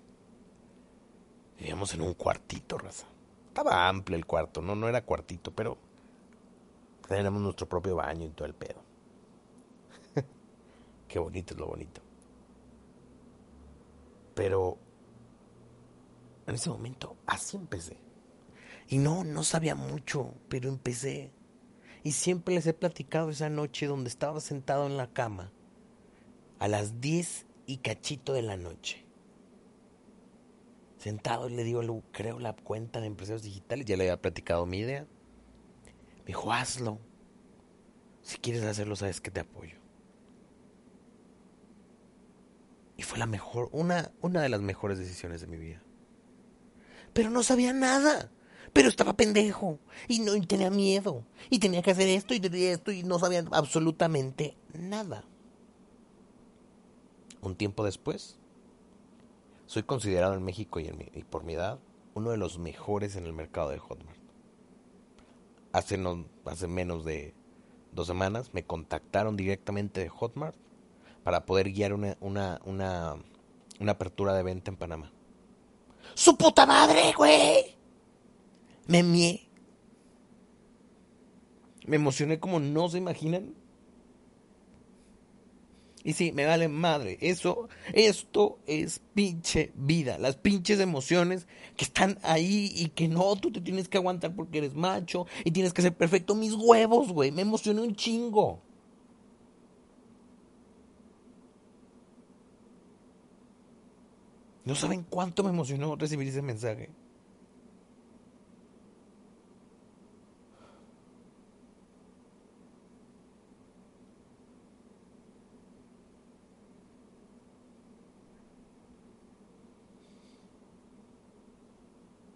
Vivíamos 1.59 1.93
en 1.95 2.03
un 2.03 2.15
cuartito, 2.15 2.79
raza. 2.79 3.07
Estaba 3.49 3.89
amplio 3.89 4.17
el 4.17 4.27
cuarto, 4.27 4.63
no, 4.63 4.77
no 4.77 4.89
era 4.89 5.05
cuartito, 5.05 5.53
pero 5.53 5.77
teníamos 7.09 7.43
nuestro 7.43 7.69
propio 7.69 7.97
baño 7.97 8.27
y 8.27 8.31
todo 8.31 8.47
el 8.47 8.55
pedo. 8.55 8.81
qué 11.09 11.19
bonito 11.19 11.55
es 11.55 11.61
lo 11.61 11.67
bonito. 11.67 12.01
Pero 14.35 14.79
en 16.47 16.55
ese 16.55 16.71
momento 16.71 17.17
así 17.27 17.57
empecé. 17.57 17.99
Y 18.87 18.99
no, 18.99 19.25
no 19.25 19.43
sabía 19.43 19.75
mucho, 19.75 20.35
pero 20.49 20.69
empecé. 20.69 21.33
Y 22.05 22.13
siempre 22.13 22.55
les 22.55 22.67
he 22.67 22.73
platicado 22.73 23.31
esa 23.31 23.51
noche 23.51 23.87
donde 23.87 24.09
estaba 24.09 24.41
sentado 24.41 24.87
en 24.87 24.97
la 24.97 25.13
cama 25.13 25.53
a 26.61 26.69
las 26.69 27.01
10 27.01 27.47
y 27.67 27.79
cachito 27.79 28.33
de 28.33 28.43
la 28.43 28.57
noche. 28.57 29.08
Sentado 30.99 31.49
y 31.49 31.55
le 31.55 31.63
digo, 31.63 31.81
creo 32.13 32.41
la 32.41 32.55
cuenta 32.55 33.01
de 33.01 33.07
empresarios 33.07 33.43
digitales, 33.43 33.87
ya 33.87 33.97
le 33.97 34.05
había 34.05 34.21
platicado 34.21 34.67
mi 34.67 34.79
idea. 34.79 35.07
Me 36.21 36.27
dijo, 36.27 36.53
hazlo. 36.53 36.99
Si 38.23 38.37
quieres 38.39 38.65
hacerlo, 38.65 38.97
sabes 38.97 39.21
que 39.21 39.31
te 39.31 39.41
apoyo. 39.41 39.77
Y 42.97 43.05
fue 43.05 43.19
la 43.19 43.27
mejor, 43.27 43.69
una, 43.71 44.11
una 44.21 44.43
de 44.43 44.49
las 44.49 44.61
mejores 44.61 44.99
decisiones 44.99 45.41
de 45.41 45.47
mi 45.47 45.57
vida. 45.57 45.81
Pero 47.13 47.31
no 47.31 47.45
sabía 47.45 47.73
nada. 47.73 48.33
Pero 48.73 48.89
estaba 48.89 49.17
pendejo. 49.17 49.79
Y 50.09 50.19
no 50.19 50.33
tenía 50.47 50.69
miedo. 50.69 51.25
Y 51.49 51.61
tenía 51.61 51.81
que 51.81 51.93
hacer 51.93 52.09
esto 52.09 52.35
y 52.35 52.65
esto. 52.65 52.91
Y 52.91 53.05
no 53.05 53.21
sabía 53.21 53.45
absolutamente 53.53 54.57
nada. 54.75 55.25
Un 57.41 57.55
tiempo 57.55 57.85
después, 57.85 58.37
soy 59.69 59.83
considerado 59.83 60.35
en 60.35 60.43
México 60.43 60.81
y, 60.81 60.89
por 61.25 61.45
mi 61.45 61.53
edad 61.53 61.79
uno 62.15 62.31
de 62.31 62.39
los 62.39 62.59
mejores 62.59 63.15
en 63.17 63.27
el 63.27 63.33
mercado 63.33 63.69
de 63.69 63.79
Hotmart. 63.79 64.19
Hace, 65.73 65.99
no, 65.99 66.25
hace 66.47 66.67
menos 66.67 67.05
de 67.05 67.35
dos 67.93 68.09
semanas 68.09 68.51
me 68.55 68.65
contactaron 68.65 69.37
directamente 69.37 70.01
de 70.01 70.09
Hotmart 70.09 70.57
para 71.23 71.45
poder 71.47 71.71
guiar 71.71 71.93
una, 71.93 72.17
una, 72.21 72.61
una, 72.65 73.17
una 73.79 73.93
apertura 73.93 74.35
de 74.35 74.43
venta 74.43 74.71
en 74.71 74.79
Panamá. 74.79 75.13
¡Su 76.15 76.37
puta 76.37 76.67
madre, 76.67 77.13
güey! 77.17 77.77
Me 78.87 79.03
mié. 79.03 79.49
Me 81.87 81.97
emocioné 81.97 82.41
como 82.41 82.59
no 82.59 82.89
se 82.89 82.99
imaginan. 82.99 83.55
Y 86.09 86.15
sí, 86.15 86.33
me 86.33 86.47
vale 86.47 86.69
madre. 86.69 87.19
Eso, 87.21 87.69
esto 87.93 88.61
es 88.67 89.03
pinche 89.13 89.73
vida. 89.75 90.17
Las 90.17 90.37
pinches 90.37 90.81
emociones 90.81 91.47
que 91.77 91.85
están 91.85 92.19
ahí 92.23 92.73
y 92.75 92.89
que 92.89 93.09
no, 93.09 93.37
tú 93.37 93.53
te 93.53 93.61
tienes 93.61 93.91
que 93.91 93.99
aguantar 93.99 94.35
porque 94.35 94.57
eres 94.57 94.75
macho 94.75 95.27
y 95.45 95.51
tienes 95.51 95.75
que 95.75 95.83
ser 95.83 95.95
perfecto. 95.95 96.35
Mis 96.35 96.55
huevos, 96.55 97.13
güey. 97.13 97.31
Me 97.31 97.43
emocioné 97.43 97.83
un 97.83 97.95
chingo. 97.95 98.63
No 104.65 104.75
saben 104.75 105.03
cuánto 105.03 105.43
me 105.45 105.51
emocionó 105.51 105.95
recibir 105.97 106.29
ese 106.29 106.41
mensaje. 106.41 106.89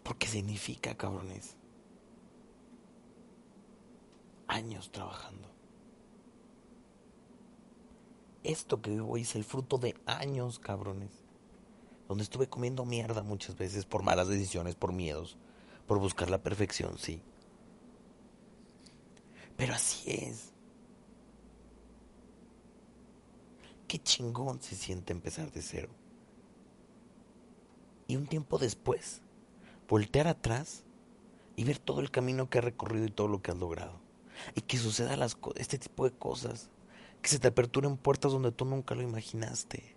Porque 0.02 0.21
significa, 0.32 0.96
cabrones, 0.96 1.56
años 4.48 4.90
trabajando. 4.90 5.48
Esto 8.42 8.82
que 8.82 8.90
vivo 8.90 9.12
hoy 9.12 9.22
es 9.22 9.36
el 9.36 9.44
fruto 9.44 9.78
de 9.78 9.94
años, 10.06 10.58
cabrones 10.58 11.22
donde 12.12 12.24
estuve 12.24 12.46
comiendo 12.46 12.84
mierda 12.84 13.22
muchas 13.22 13.56
veces 13.56 13.86
por 13.86 14.02
malas 14.02 14.28
decisiones, 14.28 14.74
por 14.74 14.92
miedos, 14.92 15.38
por 15.86 15.98
buscar 15.98 16.28
la 16.28 16.42
perfección, 16.42 16.98
sí. 16.98 17.22
Pero 19.56 19.72
así 19.72 20.10
es. 20.10 20.52
Qué 23.88 23.98
chingón 23.98 24.60
se 24.60 24.76
siente 24.76 25.14
empezar 25.14 25.50
de 25.52 25.62
cero. 25.62 25.88
Y 28.06 28.16
un 28.16 28.26
tiempo 28.26 28.58
después, 28.58 29.21
voltear 29.92 30.26
atrás 30.26 30.84
y 31.54 31.64
ver 31.64 31.78
todo 31.78 32.00
el 32.00 32.10
camino 32.10 32.48
que 32.48 32.56
has 32.56 32.64
recorrido 32.64 33.04
y 33.04 33.10
todo 33.10 33.28
lo 33.28 33.42
que 33.42 33.50
has 33.50 33.58
logrado. 33.58 34.00
Y 34.54 34.62
que 34.62 34.78
suceda 34.78 35.18
las 35.18 35.36
este 35.56 35.76
tipo 35.76 36.08
de 36.08 36.16
cosas. 36.16 36.70
Que 37.20 37.28
se 37.28 37.38
te 37.38 37.48
aperturen 37.48 37.98
puertas 37.98 38.32
donde 38.32 38.52
tú 38.52 38.64
nunca 38.64 38.94
lo 38.94 39.02
imaginaste 39.02 39.94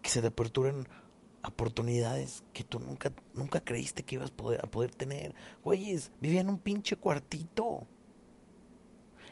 que 0.00 0.08
se 0.08 0.22
te 0.22 0.28
aperturen 0.28 0.88
oportunidades 1.44 2.42
que 2.54 2.64
tú 2.64 2.78
nunca, 2.78 3.12
nunca 3.34 3.60
creíste 3.60 4.02
que 4.02 4.14
ibas 4.14 4.32
a 4.62 4.66
poder, 4.70 4.94
tener. 4.94 5.34
Güeyes, 5.62 6.10
vivía 6.20 6.40
en 6.40 6.48
un 6.48 6.58
pinche 6.58 6.96
cuartito. 6.96 7.86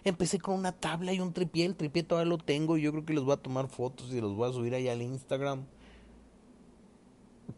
Empecé 0.04 0.38
con 0.38 0.56
una 0.56 0.72
tabla 0.72 1.12
y 1.14 1.20
un 1.20 1.32
tripié. 1.32 1.64
El 1.64 1.76
tripié 1.76 2.02
todavía 2.02 2.28
lo 2.28 2.38
tengo 2.38 2.76
y 2.76 2.82
yo 2.82 2.90
creo 2.90 3.06
que 3.06 3.14
les 3.14 3.24
voy 3.24 3.32
a 3.32 3.38
tomar 3.38 3.68
fotos 3.68 4.12
y 4.12 4.20
los 4.20 4.34
voy 4.34 4.50
a 4.50 4.52
subir 4.52 4.74
ahí 4.74 4.88
al 4.88 5.00
Instagram 5.00 5.64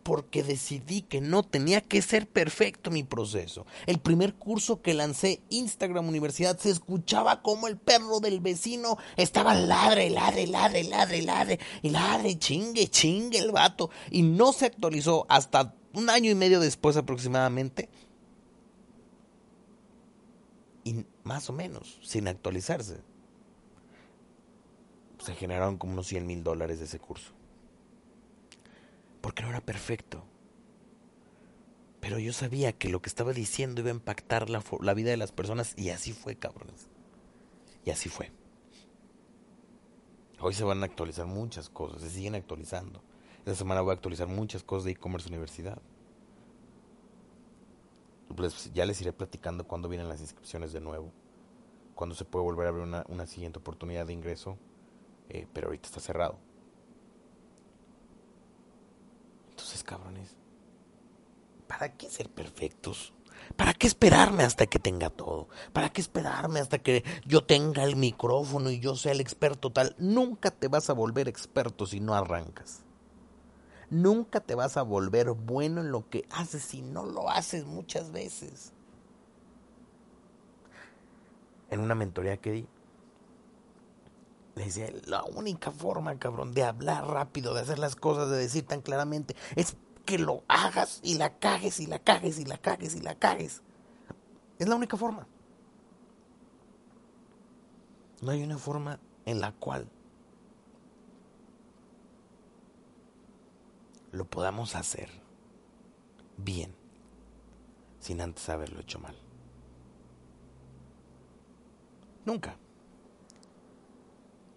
porque 0.03 0.43
decidí 0.43 1.03
que 1.03 1.21
no 1.21 1.43
tenía 1.43 1.81
que 1.81 2.03
ser 2.03 2.29
perfecto 2.29 2.91
mi 2.91 3.03
proceso. 3.03 3.67
El 3.87 3.99
primer 3.99 4.35
curso 4.35 4.83
que 4.83 4.95
lancé, 4.95 5.43
Instagram 5.51 6.09
Universidad, 6.09 6.59
se 6.59 6.71
escuchaba 6.71 7.43
como 7.43 7.67
el 7.67 7.77
perro 7.77 8.21
del 8.21 8.41
vecino 8.41 8.99
estaba 9.17 9.55
ladre, 9.55 10.11
ladre, 10.11 10.47
ladre, 10.47 10.85
ladre, 10.85 11.23
ladre, 11.23 11.61
y 11.83 11.91
ladre, 11.91 12.39
chingue, 12.39 12.89
chingue 12.89 13.39
el 13.39 13.53
vato. 13.53 13.91
Y 14.11 14.23
no 14.23 14.53
se 14.53 14.67
actualizó 14.67 15.27
hasta 15.29 15.75
un 15.93 16.09
año 16.09 16.31
y 16.31 16.35
medio 16.35 16.61
después 16.61 16.97
aproximadamente. 16.97 17.89
Y 20.85 21.05
más 21.25 21.51
o 21.51 21.53
menos, 21.53 21.99
sin 22.03 22.29
actualizarse. 22.29 23.03
Se 25.19 25.35
generaron 25.35 25.77
como 25.77 25.93
unos 25.93 26.07
100 26.07 26.27
mil 26.27 26.43
dólares 26.43 26.79
de 26.79 26.87
ese 26.87 26.99
curso 26.99 27.40
porque 29.21 29.43
no 29.43 29.51
era 29.51 29.61
perfecto. 29.61 30.25
Pero 32.01 32.19
yo 32.19 32.33
sabía 32.33 32.73
que 32.73 32.89
lo 32.89 33.03
que 33.03 33.09
estaba 33.09 33.33
diciendo 33.33 33.83
iba 33.83 33.91
a 33.91 33.95
impactar 33.95 34.49
la, 34.49 34.95
vida 34.95 35.11
de 35.11 35.17
las 35.17 35.33
personas 35.33 35.75
y 35.77 35.91
así 35.91 36.13
fue, 36.13 36.37
cabrones. 36.37 36.89
Y 37.85 37.91
así 37.91 38.09
fue. 38.09 38.33
Hoy 40.41 40.55
se 40.55 40.65
van 40.65 40.83
a 40.83 40.87
actualizar 40.87 41.27
muchas 41.27 41.69
cosas, 41.69 42.01
se 42.01 42.11
siguen 42.11 42.35
actualizando. 42.35 43.03
Esta 43.41 43.55
semana 43.55 43.83
voy 43.83 43.91
a 43.91 43.95
actualizar 43.95 44.27
muchas 44.29 44.63
cosas 44.63 44.85
de 44.85 44.93
e-commerce 44.93 45.29
universidad. 45.29 45.81
Ya 48.73 48.87
les 48.87 49.01
iré 49.03 49.13
platicando 49.13 49.67
cuando 49.67 49.89
vienen 49.89 50.09
las 50.09 50.21
inscripciones 50.21 50.73
de 50.73 50.81
nuevo. 50.81 51.13
Cuando 51.95 52.15
se 52.15 52.25
puede 52.25 52.45
volver 52.45 52.67
a 52.67 52.71
abrir 52.71 52.85
una, 52.85 53.05
una 53.09 53.27
siguiente 53.27 53.59
oportunidad 53.59 54.07
de 54.07 54.15
ingreso. 54.15 54.57
Eh, 55.29 55.47
pero 55.53 55.69
ahorita 55.69 55.87
está 55.87 56.01
cerrado. 56.01 56.39
Cabrones, 59.85 60.37
¿para 61.67 61.97
qué 61.97 62.11
ser 62.11 62.29
perfectos? 62.29 63.15
¿Para 63.57 63.73
qué 63.73 63.87
esperarme 63.87 64.45
hasta 64.45 64.67
que 64.67 64.79
tenga 64.79 65.11
todo? 65.11 65.49
¿Para 65.73 65.91
qué 65.91 66.01
esperarme 66.01 66.61
hasta 66.61 66.79
que 66.79 67.05
yo 67.25 67.45
tenga 67.45 67.85
el 67.85 67.97
micrófono 67.97 68.71
y 68.71 68.81
yo 68.81 68.97
sea 68.97 69.13
el 69.13 69.21
experto 69.21 69.71
tal? 69.71 69.95
Nunca 69.99 70.51
te 70.51 70.69
vas 70.69 70.91
a 70.91 70.93
volver 70.93 71.29
experto 71.29 71.87
si 71.87 72.01
no 72.01 72.15
arrancas. 72.15 72.83
Nunca 73.89 74.41
te 74.41 74.55
vas 74.55 74.77
a 74.77 74.83
volver 74.83 75.31
bueno 75.31 75.81
en 75.81 75.91
lo 75.91 76.09
que 76.09 76.27
haces 76.31 76.63
si 76.63 76.83
no 76.83 77.07
lo 77.07 77.31
haces 77.31 77.65
muchas 77.65 78.13
veces. 78.13 78.73
En 81.71 81.81
una 81.81 81.95
mentoría 81.95 82.37
que 82.37 82.53
di, 82.53 82.69
le 84.61 84.67
decía, 84.67 84.93
la 85.07 85.25
única 85.25 85.71
forma, 85.71 86.19
cabrón, 86.19 86.53
de 86.53 86.65
hablar 86.65 87.07
rápido, 87.07 87.55
de 87.55 87.63
hacer 87.63 87.79
las 87.79 87.97
cosas, 87.97 88.29
de 88.29 88.37
decir 88.37 88.67
tan 88.67 88.83
claramente, 88.83 89.35
es 89.57 89.77
que 90.05 90.19
lo 90.19 90.45
hagas 90.49 91.01
y 91.03 91.15
la 91.15 91.39
cagues 91.39 91.81
y 91.81 91.87
la 91.87 91.99
cagues 91.99 92.39
y 92.39 92.45
la 92.45 92.59
cagues 92.59 92.95
y 92.95 93.01
la 93.01 93.15
cagues. 93.15 93.63
Es 94.59 94.69
la 94.69 94.77
única 94.77 94.99
forma. 94.99 95.27
No 98.21 98.33
hay 98.33 98.43
una 98.43 98.59
forma 98.59 99.01
en 99.25 99.41
la 99.41 99.53
cual 99.53 99.89
lo 104.13 104.27
podamos 104.27 104.77
hacer 104.77 105.09
bien 106.37 106.75
sin 107.99 108.21
antes 108.21 108.47
haberlo 108.51 108.81
hecho 108.81 108.99
mal. 108.99 109.17
Nunca. 112.27 112.60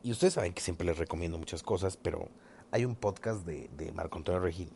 Y 0.05 0.11
ustedes 0.11 0.33
saben 0.33 0.53
que 0.53 0.61
siempre 0.61 0.85
les 0.85 0.97
recomiendo 0.97 1.37
muchas 1.37 1.63
cosas, 1.63 1.95
pero 1.95 2.27
hay 2.71 2.83
un 2.83 2.93
podcast 2.93 3.45
de, 3.45 3.69
Marco 3.93 4.17
Antonio 4.17 4.41
Regil 4.41 4.69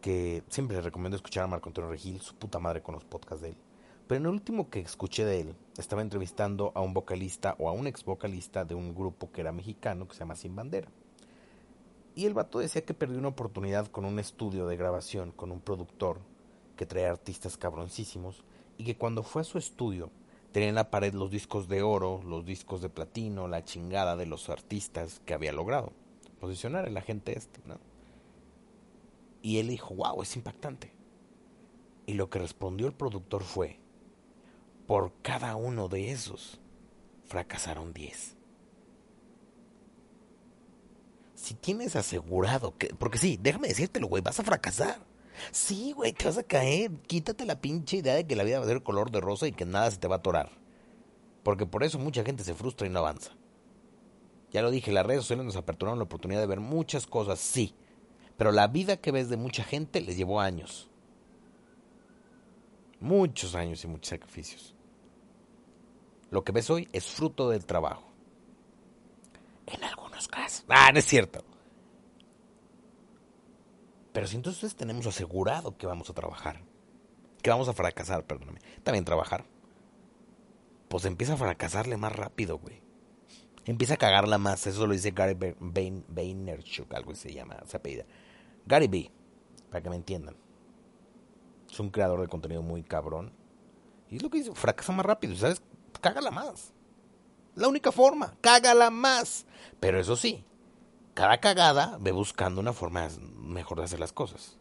que 0.00 0.44
siempre 0.48 0.76
les 0.76 0.84
recomiendo 0.84 1.16
escuchar 1.16 1.44
a 1.44 1.46
Marco 1.48 1.68
Antonio 1.68 1.90
Regil, 1.90 2.20
su 2.20 2.36
puta 2.36 2.60
madre 2.60 2.80
con 2.80 2.94
los 2.94 3.04
podcasts 3.04 3.42
de 3.42 3.48
él. 3.50 3.56
Pero 4.06 4.20
en 4.20 4.26
el 4.26 4.32
último 4.32 4.70
que 4.70 4.78
escuché 4.78 5.24
de 5.24 5.40
él, 5.40 5.56
estaba 5.78 6.02
entrevistando 6.02 6.70
a 6.76 6.80
un 6.80 6.94
vocalista 6.94 7.56
o 7.58 7.68
a 7.68 7.72
un 7.72 7.88
ex 7.88 8.04
vocalista 8.04 8.64
de 8.64 8.76
un 8.76 8.94
grupo 8.94 9.32
que 9.32 9.40
era 9.40 9.50
mexicano 9.50 10.06
que 10.06 10.12
se 10.12 10.20
llama 10.20 10.36
Sin 10.36 10.54
Bandera. 10.54 10.88
Y 12.14 12.26
el 12.26 12.34
vato 12.34 12.60
decía 12.60 12.84
que 12.84 12.94
perdió 12.94 13.18
una 13.18 13.28
oportunidad 13.28 13.88
con 13.88 14.04
un 14.04 14.20
estudio 14.20 14.68
de 14.68 14.76
grabación, 14.76 15.32
con 15.32 15.50
un 15.50 15.60
productor 15.60 16.20
que 16.76 16.86
trae 16.86 17.06
artistas 17.06 17.56
cabroncísimos, 17.56 18.44
y 18.78 18.84
que 18.84 18.96
cuando 18.96 19.24
fue 19.24 19.42
a 19.42 19.44
su 19.44 19.58
estudio 19.58 20.10
tenía 20.54 20.68
en 20.68 20.76
la 20.76 20.88
pared 20.88 21.12
los 21.12 21.32
discos 21.32 21.66
de 21.66 21.82
oro, 21.82 22.22
los 22.24 22.46
discos 22.46 22.80
de 22.80 22.88
platino, 22.88 23.48
la 23.48 23.64
chingada 23.64 24.14
de 24.14 24.24
los 24.24 24.48
artistas 24.48 25.20
que 25.26 25.34
había 25.34 25.52
logrado 25.52 25.92
posicionar 26.38 26.86
el 26.86 26.96
agente 26.96 27.36
este, 27.36 27.60
¿no? 27.66 27.78
Y 29.42 29.58
él 29.58 29.68
dijo, 29.68 29.94
wow, 29.94 30.22
es 30.22 30.36
impactante. 30.36 30.92
Y 32.06 32.14
lo 32.14 32.30
que 32.30 32.38
respondió 32.38 32.86
el 32.86 32.92
productor 32.92 33.42
fue, 33.42 33.80
por 34.86 35.12
cada 35.22 35.56
uno 35.56 35.88
de 35.88 36.12
esos 36.12 36.60
fracasaron 37.24 37.92
10. 37.92 38.36
Si 41.34 41.54
tienes 41.54 41.96
asegurado 41.96 42.76
que... 42.78 42.88
Porque 42.94 43.18
sí, 43.18 43.38
déjame 43.42 43.68
decírtelo, 43.68 44.06
güey, 44.06 44.22
vas 44.22 44.38
a 44.38 44.44
fracasar. 44.44 45.00
Sí, 45.50 45.92
güey, 45.92 46.12
te 46.12 46.26
vas 46.26 46.38
a 46.38 46.42
caer. 46.42 46.90
Quítate 47.06 47.44
la 47.44 47.60
pinche 47.60 47.98
idea 47.98 48.14
de 48.14 48.26
que 48.26 48.36
la 48.36 48.44
vida 48.44 48.58
va 48.58 48.64
a 48.64 48.68
ser 48.68 48.82
color 48.82 49.10
de 49.10 49.20
rosa 49.20 49.46
y 49.46 49.52
que 49.52 49.64
nada 49.64 49.90
se 49.90 49.98
te 49.98 50.08
va 50.08 50.16
a 50.16 50.18
atorar. 50.18 50.50
Porque 51.42 51.66
por 51.66 51.84
eso 51.84 51.98
mucha 51.98 52.24
gente 52.24 52.44
se 52.44 52.54
frustra 52.54 52.86
y 52.86 52.90
no 52.90 53.00
avanza. 53.00 53.32
Ya 54.50 54.62
lo 54.62 54.70
dije, 54.70 54.92
las 54.92 55.04
redes 55.04 55.22
sociales 55.22 55.44
nos 55.44 55.56
aperturaron 55.56 55.98
la 55.98 56.04
oportunidad 56.04 56.40
de 56.40 56.46
ver 56.46 56.60
muchas 56.60 57.06
cosas, 57.06 57.40
sí. 57.40 57.74
Pero 58.36 58.52
la 58.52 58.68
vida 58.68 58.96
que 58.96 59.12
ves 59.12 59.28
de 59.28 59.36
mucha 59.36 59.64
gente 59.64 60.00
les 60.00 60.16
llevó 60.16 60.40
años. 60.40 60.88
Muchos 63.00 63.54
años 63.54 63.84
y 63.84 63.88
muchos 63.88 64.10
sacrificios. 64.10 64.74
Lo 66.30 66.42
que 66.42 66.52
ves 66.52 66.70
hoy 66.70 66.88
es 66.92 67.04
fruto 67.04 67.50
del 67.50 67.66
trabajo. 67.66 68.04
En 69.66 69.82
algunos 69.84 70.28
casos. 70.28 70.64
Ah, 70.68 70.90
no 70.92 70.98
es 70.98 71.04
cierto. 71.04 71.44
Pero 74.14 74.28
si 74.28 74.36
entonces 74.36 74.76
tenemos 74.76 75.08
asegurado 75.08 75.76
que 75.76 75.88
vamos 75.88 76.08
a 76.08 76.12
trabajar, 76.14 76.62
que 77.42 77.50
vamos 77.50 77.68
a 77.68 77.72
fracasar, 77.72 78.24
perdóname, 78.24 78.60
también 78.84 79.04
trabajar, 79.04 79.44
pues 80.88 81.04
empieza 81.04 81.32
a 81.32 81.36
fracasarle 81.36 81.96
más 81.96 82.14
rápido, 82.14 82.58
güey. 82.58 82.80
Empieza 83.64 83.94
a 83.94 83.96
cagarla 83.96 84.38
más. 84.38 84.68
Eso 84.68 84.86
lo 84.86 84.92
dice 84.92 85.10
Gary 85.10 85.36
Vaynerchuk, 85.58 86.94
algo 86.94 87.12
se 87.16 87.34
llama, 87.34 87.56
se 87.66 87.76
apellida. 87.76 88.04
Gary 88.66 88.86
B, 88.86 89.10
para 89.68 89.82
que 89.82 89.90
me 89.90 89.96
entiendan. 89.96 90.36
Es 91.68 91.80
un 91.80 91.90
creador 91.90 92.20
de 92.20 92.28
contenido 92.28 92.62
muy 92.62 92.84
cabrón. 92.84 93.32
Y 94.10 94.18
es 94.18 94.22
lo 94.22 94.30
que 94.30 94.38
dice, 94.38 94.54
fracasa 94.54 94.92
más 94.92 95.06
rápido, 95.06 95.34
¿sabes? 95.34 95.60
Cágala 96.00 96.30
más. 96.30 96.72
La 97.56 97.66
única 97.66 97.90
forma, 97.90 98.36
cágala 98.40 98.90
más. 98.90 99.44
Pero 99.80 99.98
eso 99.98 100.14
sí, 100.14 100.44
cada 101.14 101.40
cagada 101.40 101.98
ve 102.00 102.12
buscando 102.12 102.60
una 102.60 102.72
forma 102.72 103.08
mejor 103.44 103.78
de 103.78 103.84
hacer 103.84 104.00
las 104.00 104.12
cosas. 104.12 104.58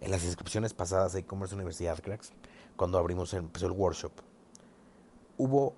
En 0.00 0.10
las 0.10 0.24
inscripciones 0.24 0.74
pasadas 0.74 1.12
de 1.12 1.20
e-commerce 1.20 1.54
Universidad 1.54 1.98
Cracks, 2.00 2.32
cuando 2.76 2.98
abrimos 2.98 3.32
empezó 3.34 3.66
el 3.66 3.72
workshop, 3.72 4.12
hubo 5.38 5.74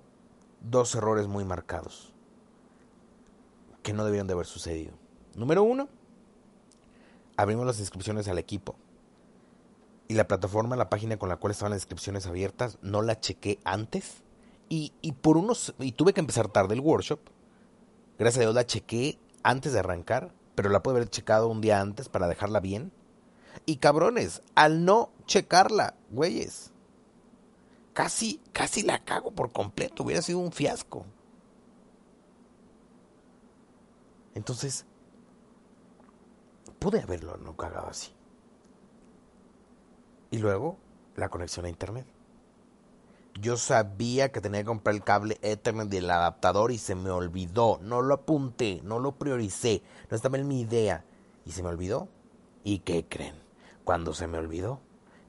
dos 0.61 0.93
errores 0.95 1.27
muy 1.27 1.45
marcados 1.45 2.13
que 3.83 3.93
no 3.93 4.03
debieron 4.03 4.27
de 4.27 4.33
haber 4.33 4.45
sucedido. 4.45 4.93
Número 5.35 5.63
uno, 5.63 5.87
abrimos 7.37 7.65
las 7.65 7.79
inscripciones 7.79 8.27
al 8.27 8.37
equipo 8.37 8.75
y 10.07 10.15
la 10.15 10.27
plataforma, 10.27 10.75
la 10.75 10.89
página 10.89 11.17
con 11.17 11.29
la 11.29 11.37
cual 11.37 11.51
estaban 11.51 11.71
las 11.71 11.81
inscripciones 11.81 12.27
abiertas, 12.27 12.77
no 12.81 13.01
la 13.01 13.19
chequé 13.19 13.59
antes 13.63 14.23
y, 14.67 14.91
y 15.01 15.13
por 15.13 15.37
unos 15.37 15.73
y 15.79 15.93
tuve 15.93 16.13
que 16.13 16.19
empezar 16.19 16.49
tarde 16.49 16.73
el 16.73 16.81
workshop. 16.81 17.19
Gracias 18.17 18.39
a 18.39 18.41
Dios 18.41 18.55
la 18.55 18.65
chequé 18.65 19.17
antes 19.43 19.71
de 19.71 19.79
arrancar, 19.79 20.33
pero 20.59 20.71
la 20.71 20.83
pude 20.83 20.97
haber 20.97 21.09
checado 21.09 21.47
un 21.47 21.61
día 21.61 21.79
antes 21.79 22.09
para 22.09 22.27
dejarla 22.27 22.59
bien. 22.59 22.91
Y 23.65 23.77
cabrones, 23.77 24.41
al 24.55 24.83
no 24.83 25.09
checarla, 25.25 25.95
güeyes, 26.09 26.73
casi, 27.93 28.41
casi 28.51 28.81
la 28.83 29.05
cago 29.05 29.31
por 29.31 29.53
completo, 29.53 30.03
hubiera 30.03 30.21
sido 30.21 30.39
un 30.39 30.51
fiasco. 30.51 31.05
Entonces, 34.35 34.85
pude 36.77 36.99
haberlo 36.99 37.37
no 37.37 37.55
cagado 37.55 37.87
así. 37.87 38.11
Y 40.29 40.39
luego, 40.39 40.77
la 41.15 41.29
conexión 41.29 41.67
a 41.67 41.69
internet. 41.69 42.05
Yo 43.39 43.55
sabía 43.55 44.31
que 44.31 44.41
tenía 44.41 44.61
que 44.61 44.65
comprar 44.65 44.95
el 44.95 45.03
cable 45.03 45.37
Ethernet 45.41 45.87
del 45.87 46.09
adaptador 46.09 46.71
y 46.71 46.77
se 46.77 46.95
me 46.95 47.09
olvidó. 47.09 47.79
No 47.81 48.01
lo 48.01 48.15
apunté, 48.15 48.81
no 48.83 48.99
lo 48.99 49.13
prioricé, 49.13 49.81
no 50.09 50.15
estaba 50.15 50.37
en 50.37 50.47
mi 50.47 50.61
idea. 50.61 51.05
Y 51.45 51.51
se 51.51 51.63
me 51.63 51.69
olvidó. 51.69 52.09
¿Y 52.63 52.79
qué 52.79 53.05
creen? 53.07 53.35
Cuando 53.85 54.13
se 54.13 54.27
me 54.27 54.37
olvidó, 54.37 54.81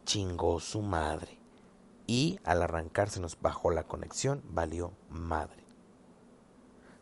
chingó 0.05 0.59
su 0.59 0.83
madre. 0.83 1.39
Y 2.07 2.41
al 2.45 2.63
arrancar 2.63 3.11
se 3.11 3.21
nos 3.21 3.41
bajó 3.41 3.71
la 3.71 3.85
conexión, 3.85 4.43
valió 4.49 4.93
madre. 5.09 5.63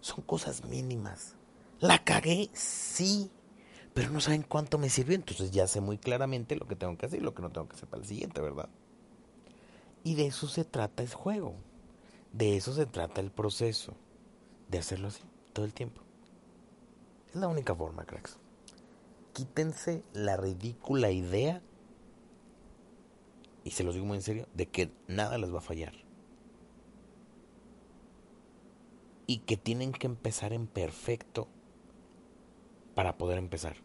Son 0.00 0.22
cosas 0.22 0.64
mínimas. 0.64 1.36
La 1.80 2.04
cagué, 2.04 2.50
sí, 2.52 3.30
pero 3.94 4.10
no 4.10 4.20
saben 4.20 4.42
cuánto 4.42 4.76
me 4.76 4.90
sirvió. 4.90 5.14
Entonces 5.14 5.50
ya 5.52 5.66
sé 5.66 5.80
muy 5.80 5.96
claramente 5.96 6.54
lo 6.56 6.68
que 6.68 6.76
tengo 6.76 6.98
que 6.98 7.06
hacer 7.06 7.20
y 7.20 7.24
lo 7.24 7.34
que 7.34 7.42
no 7.42 7.50
tengo 7.50 7.66
que 7.66 7.76
hacer 7.76 7.88
para 7.88 8.02
el 8.02 8.08
siguiente, 8.08 8.42
¿verdad? 8.42 8.68
Y 10.08 10.14
de 10.14 10.24
eso 10.24 10.48
se 10.48 10.64
trata 10.64 11.02
el 11.02 11.12
juego. 11.12 11.54
De 12.32 12.56
eso 12.56 12.72
se 12.72 12.86
trata 12.86 13.20
el 13.20 13.30
proceso. 13.30 13.92
De 14.66 14.78
hacerlo 14.78 15.08
así, 15.08 15.20
todo 15.52 15.66
el 15.66 15.74
tiempo. 15.74 16.00
Es 17.28 17.34
la 17.34 17.46
única 17.46 17.74
forma, 17.74 18.06
cracks. 18.06 18.38
Quítense 19.34 20.02
la 20.14 20.38
ridícula 20.38 21.10
idea, 21.10 21.60
y 23.64 23.72
se 23.72 23.84
los 23.84 23.92
digo 23.92 24.06
muy 24.06 24.16
en 24.16 24.22
serio, 24.22 24.48
de 24.54 24.64
que 24.64 24.90
nada 25.08 25.36
les 25.36 25.52
va 25.52 25.58
a 25.58 25.60
fallar. 25.60 25.92
Y 29.26 29.40
que 29.40 29.58
tienen 29.58 29.92
que 29.92 30.06
empezar 30.06 30.54
en 30.54 30.68
perfecto 30.68 31.48
para 32.94 33.18
poder 33.18 33.36
empezar. 33.36 33.76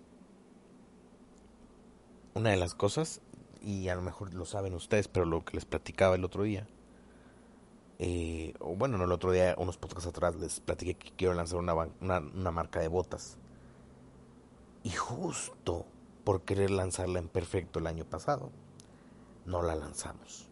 Una 2.34 2.52
de 2.52 2.58
las 2.58 2.76
cosas 2.76 3.20
y 3.64 3.88
a 3.88 3.96
lo 3.96 4.02
mejor 4.02 4.34
lo 4.34 4.46
saben 4.46 4.74
ustedes, 4.74 5.08
pero 5.08 5.26
lo 5.26 5.44
que 5.46 5.56
les 5.56 5.66
platicaba 5.66 6.16
el 6.16 6.26
otro 6.26 6.44
día, 6.44 6.68
eh, 7.98 8.54
bueno, 8.60 8.98
no 8.98 9.06
el 9.06 9.12
otro 9.12 9.32
día, 9.32 9.56
unos 9.58 9.78
podcasts 9.78 10.10
atrás, 10.10 10.36
les 10.36 10.60
platiqué 10.60 10.96
que 10.96 11.12
quiero 11.16 11.34
lanzar 11.34 11.60
una, 11.60 11.74
una, 11.74 12.20
una 12.20 12.52
marca 12.52 12.82
de 12.82 12.90
botas. 12.90 13.38
Y 14.84 14.90
justo 14.90 15.86
por 16.26 16.42
querer 16.42 16.72
lanzarla 16.72 17.20
en 17.20 17.30
perfecto 17.30 17.80
el 17.80 17.88
año 17.88 18.04
pasado, 18.04 18.52
no 19.46 19.62
la 19.62 19.76
lanzamos. 19.76 20.50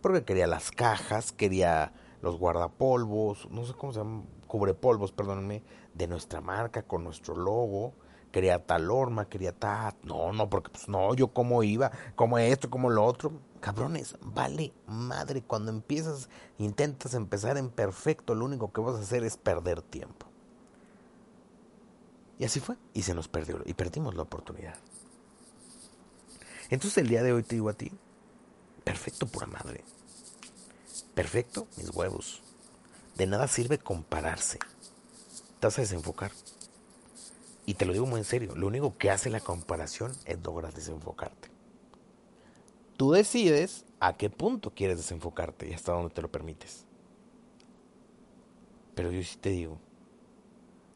Porque 0.00 0.24
quería 0.24 0.46
las 0.46 0.70
cajas, 0.70 1.32
quería 1.32 1.92
los 2.22 2.38
guardapolvos, 2.38 3.50
no 3.50 3.66
sé 3.66 3.74
cómo 3.74 3.92
se 3.92 3.98
llaman, 3.98 4.26
cubrepolvos, 4.46 5.12
perdónenme, 5.12 5.62
de 5.92 6.06
nuestra 6.06 6.40
marca 6.40 6.82
con 6.82 7.04
nuestro 7.04 7.36
logo 7.36 7.92
quería 8.32 8.64
tal 8.64 8.90
horma, 8.90 9.28
quería 9.28 9.52
tal. 9.52 9.94
No, 10.02 10.32
no, 10.32 10.48
porque 10.48 10.70
pues 10.70 10.88
no, 10.88 11.14
yo 11.14 11.28
cómo 11.28 11.62
iba, 11.62 11.90
como 12.14 12.38
esto, 12.38 12.70
como 12.70 12.90
lo 12.90 13.04
otro. 13.04 13.32
Cabrones, 13.60 14.16
vale 14.20 14.72
madre, 14.86 15.42
cuando 15.42 15.70
empiezas, 15.70 16.28
intentas 16.58 17.14
empezar 17.14 17.56
en 17.58 17.70
perfecto, 17.70 18.34
lo 18.34 18.44
único 18.44 18.72
que 18.72 18.80
vas 18.80 18.96
a 18.96 19.00
hacer 19.00 19.24
es 19.24 19.36
perder 19.36 19.82
tiempo. 19.82 20.26
Y 22.38 22.44
así 22.44 22.60
fue, 22.60 22.76
y 22.94 23.02
se 23.02 23.14
nos 23.14 23.26
perdió, 23.26 23.60
y 23.64 23.74
perdimos 23.74 24.14
la 24.14 24.22
oportunidad. 24.22 24.76
Entonces 26.70 26.98
el 26.98 27.08
día 27.08 27.22
de 27.22 27.32
hoy 27.32 27.42
te 27.42 27.56
digo 27.56 27.68
a 27.68 27.74
ti, 27.74 27.90
perfecto 28.84 29.26
pura 29.26 29.46
madre. 29.46 29.84
Perfecto, 31.14 31.66
mis 31.76 31.90
huevos. 31.90 32.42
De 33.16 33.26
nada 33.26 33.48
sirve 33.48 33.78
compararse. 33.78 34.60
Te 35.58 35.66
vas 35.66 35.78
a 35.78 35.82
desenfocar. 35.82 36.30
Y 37.68 37.74
te 37.74 37.84
lo 37.84 37.92
digo 37.92 38.06
muy 38.06 38.20
en 38.20 38.24
serio, 38.24 38.56
lo 38.56 38.66
único 38.66 38.96
que 38.96 39.10
hace 39.10 39.28
la 39.28 39.40
comparación 39.40 40.12
es 40.24 40.42
lograr 40.42 40.72
desenfocarte. 40.72 41.50
Tú 42.96 43.12
decides 43.12 43.84
a 44.00 44.16
qué 44.16 44.30
punto 44.30 44.72
quieres 44.74 44.96
desenfocarte 44.96 45.68
y 45.68 45.74
hasta 45.74 45.92
dónde 45.92 46.08
te 46.08 46.22
lo 46.22 46.32
permites. 46.32 46.86
Pero 48.94 49.12
yo 49.12 49.22
sí 49.22 49.36
te 49.36 49.50
digo, 49.50 49.78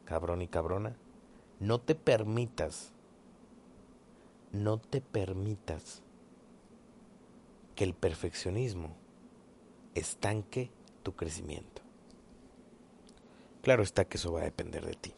cabrón 0.06 0.40
y 0.40 0.48
cabrona, 0.48 0.96
no 1.60 1.78
te 1.78 1.94
permitas, 1.94 2.90
no 4.50 4.78
te 4.78 5.02
permitas 5.02 6.00
que 7.74 7.84
el 7.84 7.92
perfeccionismo 7.92 8.96
estanque 9.94 10.70
tu 11.02 11.14
crecimiento. 11.14 11.82
Claro 13.60 13.82
está 13.82 14.06
que 14.06 14.16
eso 14.16 14.32
va 14.32 14.40
a 14.40 14.44
depender 14.44 14.86
de 14.86 14.94
ti. 14.94 15.14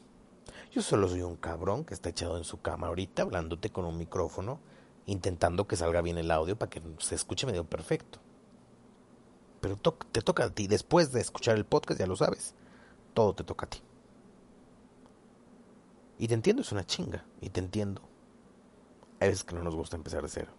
Yo 0.75 0.83
solo 0.83 1.07
soy 1.07 1.23
un 1.23 1.37
cabrón 1.37 1.85
que 1.85 1.95
está 1.95 2.09
echado 2.09 2.37
en 2.37 2.43
su 2.43 2.61
cama 2.61 2.89
ahorita 2.89 3.23
hablándote 3.23 3.71
con 3.71 3.85
un 3.85 3.97
micrófono, 3.97 4.59
intentando 5.07 5.69
que 5.69 5.77
salga 5.77 6.03
bien 6.03 6.19
el 6.19 6.33
audio 6.33 6.59
para 6.59 6.69
que 6.69 6.83
se 6.99 7.15
escuche 7.15 7.47
medio 7.47 7.63
perfecto. 7.65 8.19
pero 9.61 9.77
te 9.77 10.21
toca 10.21 10.45
a 10.47 10.51
ti. 10.51 10.67
Después 10.67 11.13
de 11.13 11.21
escuchar 11.21 11.55
el 11.55 11.65
podcast, 11.65 12.01
ya 12.01 12.09
lo 12.09 12.17
sabes, 12.17 12.55
todo 13.15 13.35
te 13.37 13.45
toca 13.45 13.67
a 13.67 13.71
ti. 13.71 13.79
Y 16.19 16.27
te 16.27 16.35
entiendo, 16.35 16.63
es 16.63 16.73
una 16.73 16.85
chinga, 16.85 17.25
y 17.41 17.51
te 17.51 17.61
entiendo. 17.61 18.03
Hay 19.21 19.29
veces 19.29 19.45
que 19.45 19.55
no 19.55 19.63
nos 19.63 19.77
gusta 19.77 19.97
empezar 19.97 20.23
de 20.23 20.29
cero. 20.29 20.53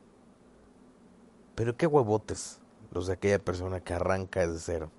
Pero 1.56 1.75
qué 1.75 1.88
huevotes 1.88 2.62
los 2.91 3.08
de 3.08 3.13
aquella 3.13 3.43
persona 3.43 3.82
que 3.82 3.93
arranca 3.93 4.47
desde 4.47 4.60
cero, 4.60 4.91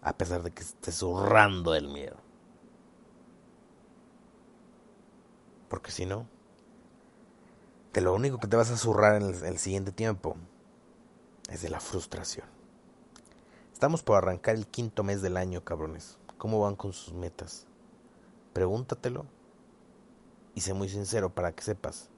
a 0.00 0.16
pesar 0.16 0.42
de 0.42 0.50
que 0.50 0.62
esté 0.62 0.92
zurrando 0.92 1.74
el 1.74 1.88
miedo. 1.88 2.29
Porque 5.70 5.92
si 5.92 6.04
no, 6.04 6.26
de 7.92 8.00
lo 8.00 8.12
único 8.12 8.38
que 8.38 8.48
te 8.48 8.56
vas 8.56 8.72
a 8.72 8.76
zurrar 8.76 9.22
en 9.22 9.28
el, 9.28 9.58
siguiente 9.58 9.92
tiempo 9.92 10.36
es 11.48 11.62
de 11.62 11.70
la 11.70 11.78
frustración. 11.78 12.46
Estamos 13.72 14.02
por 14.02 14.16
arrancar 14.16 14.56
el 14.56 14.66
quinto 14.66 15.04
mes 15.04 15.22
del 15.22 15.36
año, 15.36 15.64
cabrones. 15.64 16.18
¿Cómo 16.38 16.58
van 16.60 16.74
con 16.74 16.92
sus 16.92 17.14
metas? 17.14 17.68
Pregúntatelo 18.52 19.26
y 20.56 20.62
sé 20.62 20.74
muy 20.74 20.88
sincero 20.88 21.32
para 21.32 21.52
que 21.52 21.62
sepas 21.62 22.08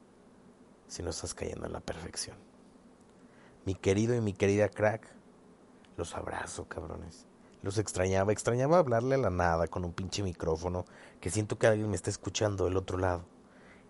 si 0.88 1.02
no 1.02 1.10
estás 1.10 1.34
cayendo 1.34 1.66
en 1.66 1.74
la 1.74 1.80
perfección. 1.80 2.38
Mi 3.66 3.74
querido 3.74 4.14
y 4.14 4.22
mi 4.22 4.32
querida 4.32 4.70
crack, 4.70 5.06
los 5.98 6.14
abrazo, 6.16 6.66
cabrones. 6.68 7.26
Los 7.60 7.76
extrañaba, 7.76 8.32
extrañaba 8.32 8.78
hablarle 8.78 9.16
a 9.16 9.18
la 9.18 9.30
nada 9.30 9.68
con 9.68 9.84
un 9.84 9.92
pinche 9.92 10.22
micrófono 10.22 10.86
que 11.20 11.30
siento 11.30 11.58
que 11.58 11.66
alguien 11.66 11.90
me 11.90 11.96
está 11.96 12.08
escuchando 12.08 12.64
del 12.64 12.78
otro 12.78 12.96
lado. 12.96 13.26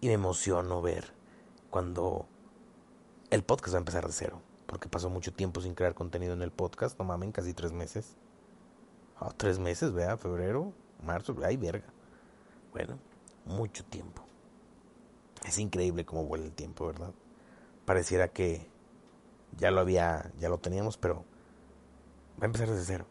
Y 0.02 0.08
me 0.08 0.14
emociono 0.14 0.82
ver 0.82 1.12
cuando 1.70 2.26
el 3.30 3.44
podcast 3.44 3.74
va 3.74 3.78
a 3.78 3.82
empezar 3.82 4.04
de 4.04 4.12
cero. 4.12 4.42
Porque 4.66 4.88
pasó 4.88 5.08
mucho 5.08 5.32
tiempo 5.32 5.60
sin 5.60 5.76
crear 5.76 5.94
contenido 5.94 6.32
en 6.32 6.42
el 6.42 6.50
podcast. 6.50 6.98
No 6.98 7.04
mamen, 7.04 7.30
casi 7.30 7.54
tres 7.54 7.70
meses. 7.70 8.16
Ah, 9.20 9.32
tres 9.36 9.60
meses, 9.60 9.92
vea, 9.92 10.16
febrero, 10.16 10.72
marzo, 11.04 11.36
ay, 11.44 11.56
verga. 11.56 11.86
Bueno, 12.72 12.98
mucho 13.44 13.84
tiempo. 13.84 14.24
Es 15.46 15.60
increíble 15.60 16.04
cómo 16.04 16.24
vuela 16.24 16.46
el 16.46 16.52
tiempo, 16.52 16.88
¿verdad? 16.88 17.12
Pareciera 17.84 18.26
que 18.26 18.66
ya 19.56 19.70
lo 19.70 19.82
había, 19.82 20.32
ya 20.36 20.48
lo 20.48 20.58
teníamos, 20.58 20.96
pero 20.96 21.24
va 22.40 22.42
a 22.42 22.46
empezar 22.46 22.68
desde 22.68 22.86
cero. 22.86 23.06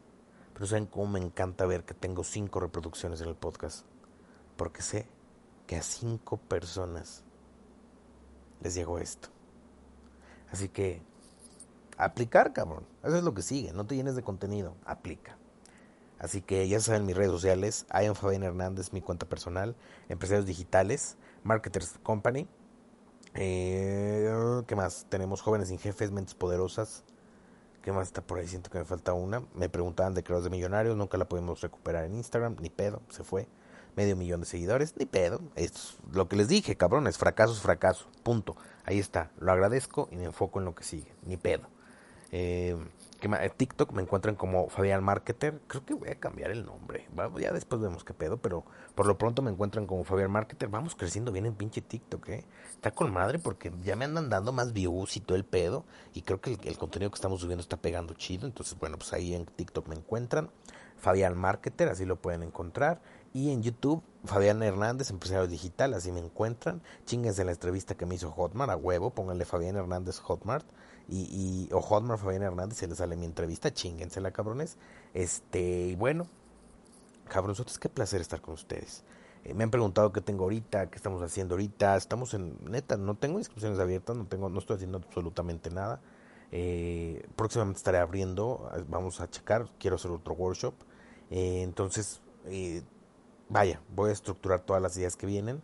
Pero 0.54 0.66
saben 0.66 0.88
cómo 0.88 1.08
me 1.08 1.20
encanta 1.20 1.66
ver 1.66 1.86
que 1.86 1.94
tengo 1.94 2.26
cinco 2.26 2.60
reproducciones 2.60 3.22
en 3.22 3.30
el 3.30 3.36
podcast. 3.36 3.86
Porque 4.58 4.82
sé 4.82 5.08
que 5.72 5.78
a 5.78 5.84
cinco 5.84 6.36
personas 6.36 7.24
les 8.60 8.76
llegó 8.76 9.00
esto. 9.00 9.30
Así 10.52 10.68
que, 10.68 11.02
aplicar, 11.96 12.52
cabrón. 12.52 12.86
Eso 13.06 13.16
es 13.16 13.24
lo 13.24 13.34
que 13.34 13.42
sigue. 13.42 13.72
No 13.72 13.86
te 13.86 13.96
llenes 13.96 14.18
de 14.18 14.22
contenido. 14.22 14.76
Aplica. 14.84 15.38
Así 16.20 16.42
que 16.42 16.68
ya 16.68 16.82
saben 16.82 17.06
mis 17.06 17.16
redes 17.16 17.32
sociales. 17.32 17.86
Ian 17.90 18.16
Fabián 18.16 18.44
Hernández, 18.44 18.92
mi 18.92 19.00
cuenta 19.00 19.30
personal. 19.30 19.78
Empresarios 20.10 20.46
digitales. 20.46 21.16
Marketers 21.46 21.98
Company. 22.04 22.50
Eh, 23.36 24.30
¿Qué 24.68 24.76
más? 24.76 25.06
Tenemos 25.08 25.40
Jóvenes 25.40 25.70
sin 25.70 25.80
Jefes, 25.80 26.12
Mentes 26.12 26.36
Poderosas. 26.36 27.06
¿Qué 27.82 27.94
más 27.94 28.08
está 28.08 28.22
por 28.22 28.40
ahí? 28.40 28.48
Siento 28.50 28.70
que 28.70 28.78
me 28.78 28.84
falta 28.84 29.14
una. 29.14 29.46
Me 29.56 29.70
preguntaban 29.70 30.16
de 30.16 30.22
Creadores 30.22 30.44
de 30.44 30.50
Millonarios. 30.50 30.98
Nunca 30.98 31.18
la 31.18 31.30
pudimos 31.30 31.62
recuperar 31.62 32.04
en 32.04 32.16
Instagram. 32.16 32.58
Ni 32.60 32.70
pedo. 32.70 33.02
Se 33.08 33.24
fue 33.24 33.48
medio 33.96 34.16
millón 34.16 34.42
de 34.42 34.46
seguidores, 34.46 34.96
ni 34.98 35.06
pedo. 35.06 35.42
Es 35.56 35.98
lo 36.12 36.28
que 36.28 36.36
les 36.36 36.48
dije, 36.48 36.76
cabrones, 36.76 37.18
fracaso 37.18 37.54
es 37.54 37.60
fracaso, 37.60 38.08
punto. 38.24 38.56
Ahí 38.86 39.00
está, 39.00 39.32
lo 39.40 39.52
agradezco 39.52 40.08
y 40.12 40.16
me 40.16 40.26
enfoco 40.26 40.60
en 40.60 40.66
lo 40.66 40.76
que 40.76 40.84
sigue, 40.84 41.14
ni 41.26 41.38
pedo. 41.38 41.68
Eh, 42.32 42.78
TikTok 43.58 43.92
me 43.92 44.02
encuentran 44.02 44.36
como 44.36 44.70
Fabián 44.70 45.04
Marketer. 45.04 45.62
Creo 45.68 45.86
que 45.86 45.94
voy 45.94 46.10
a 46.10 46.16
cambiar 46.16 46.50
el 46.50 46.66
nombre. 46.66 47.08
Ya 47.40 47.52
después 47.52 47.80
vemos 47.82 48.04
qué 48.04 48.14
pedo, 48.14 48.38
pero 48.38 48.66
por 48.96 49.06
lo 49.06 49.18
pronto 49.18 49.42
me 49.42 49.52
encuentran 49.52 49.86
como 49.86 50.04
Fabián 50.04 50.32
Marketer. 50.32 50.70
Vamos 50.70 50.96
creciendo 50.96 51.32
bien 51.32 51.46
en 51.46 51.54
pinche 51.54 51.82
TikTok, 51.82 52.30
¿eh? 52.30 52.46
Está 52.72 52.92
con 52.92 53.12
madre 53.14 53.38
porque 53.38 53.72
ya 53.84 53.96
me 53.96 54.06
andan 54.06 54.30
dando 54.30 54.52
más 54.52 54.74
views 54.74 55.18
y 55.18 55.20
todo 55.20 55.36
el 55.36 55.46
pedo. 55.46 55.86
Y 56.14 56.24
creo 56.24 56.42
que 56.42 56.54
el, 56.54 56.60
el 56.64 56.78
contenido 56.78 57.12
que 57.12 57.16
estamos 57.16 57.42
subiendo 57.42 57.62
está 57.62 57.78
pegando 57.78 58.16
chido. 58.16 58.48
Entonces, 58.48 58.78
bueno, 58.80 58.98
pues 58.98 59.14
ahí 59.14 59.36
en 59.36 59.46
TikTok 59.46 59.88
me 59.88 59.96
encuentran. 59.96 60.50
Fabián 60.98 61.38
Marketer, 61.38 61.90
así 61.90 62.06
lo 62.06 62.16
pueden 62.16 62.44
encontrar. 62.44 63.02
Y 63.34 63.52
en 63.52 63.64
YouTube, 63.64 64.04
Fabián 64.26 64.62
Hernández, 64.62 65.10
empresario 65.10 65.48
digital, 65.48 65.94
así 65.94 66.12
me 66.12 66.20
encuentran. 66.20 66.82
Chinguense 67.06 67.46
la 67.46 67.52
entrevista 67.52 67.96
que 67.96 68.06
me 68.06 68.16
hizo 68.16 68.32
Hotmart 68.32 68.72
a 68.72 68.76
huevo, 68.76 69.12
pónganle 69.12 69.46
Fabián 69.46 69.76
Hernández 69.78 70.20
Hotmart. 70.20 70.66
Y, 71.08 71.68
y, 71.70 71.74
o 71.74 71.82
Hotmart 71.82 72.22
Fabián 72.22 72.44
Hernández, 72.44 72.78
se 72.78 72.88
les 72.88 72.98
sale 72.98 73.16
mi 73.16 73.26
entrevista, 73.26 73.72
la 74.18 74.32
cabrones. 74.32 74.78
Este, 75.14 75.88
y 75.88 75.96
bueno, 75.96 76.28
cabronzotes, 77.28 77.80
qué 77.80 77.90
placer 77.90 78.22
estar 78.22 78.42
con 78.42 78.54
ustedes. 78.54 79.04
Eh, 79.44 79.54
me 79.54 79.64
han 79.64 79.72
preguntado 79.72 80.12
qué 80.12 80.22
tengo 80.22 80.44
ahorita, 80.44 80.90
qué 80.90 80.98
estamos 80.98 81.22
haciendo 81.24 81.56
ahorita. 81.56 81.96
Estamos 81.96 82.34
en, 82.34 82.58
neta, 82.70 82.98
no 82.98 83.16
tengo 83.16 83.40
inscripciones 83.40 83.80
abiertas, 83.80 84.16
no 84.16 84.26
tengo, 84.26 84.50
no 84.50 84.60
estoy 84.60 84.76
haciendo 84.76 84.98
absolutamente 84.98 85.70
nada. 85.70 86.02
Eh, 86.52 87.26
próximamente 87.38 87.78
estaré 87.78 87.98
abriendo, 88.00 88.70
vamos 88.90 89.22
a 89.22 89.30
checar, 89.30 89.70
quiero 89.80 89.96
hacer 89.96 90.12
otro 90.12 90.34
workshop. 90.34 90.74
Eh, 91.30 91.62
entonces, 91.64 92.22
eh, 92.46 92.84
vaya, 93.52 93.82
voy 93.94 94.10
a 94.10 94.14
estructurar 94.14 94.62
todas 94.62 94.82
las 94.82 94.98
ideas 94.98 95.16
que 95.16 95.28
vienen. 95.28 95.62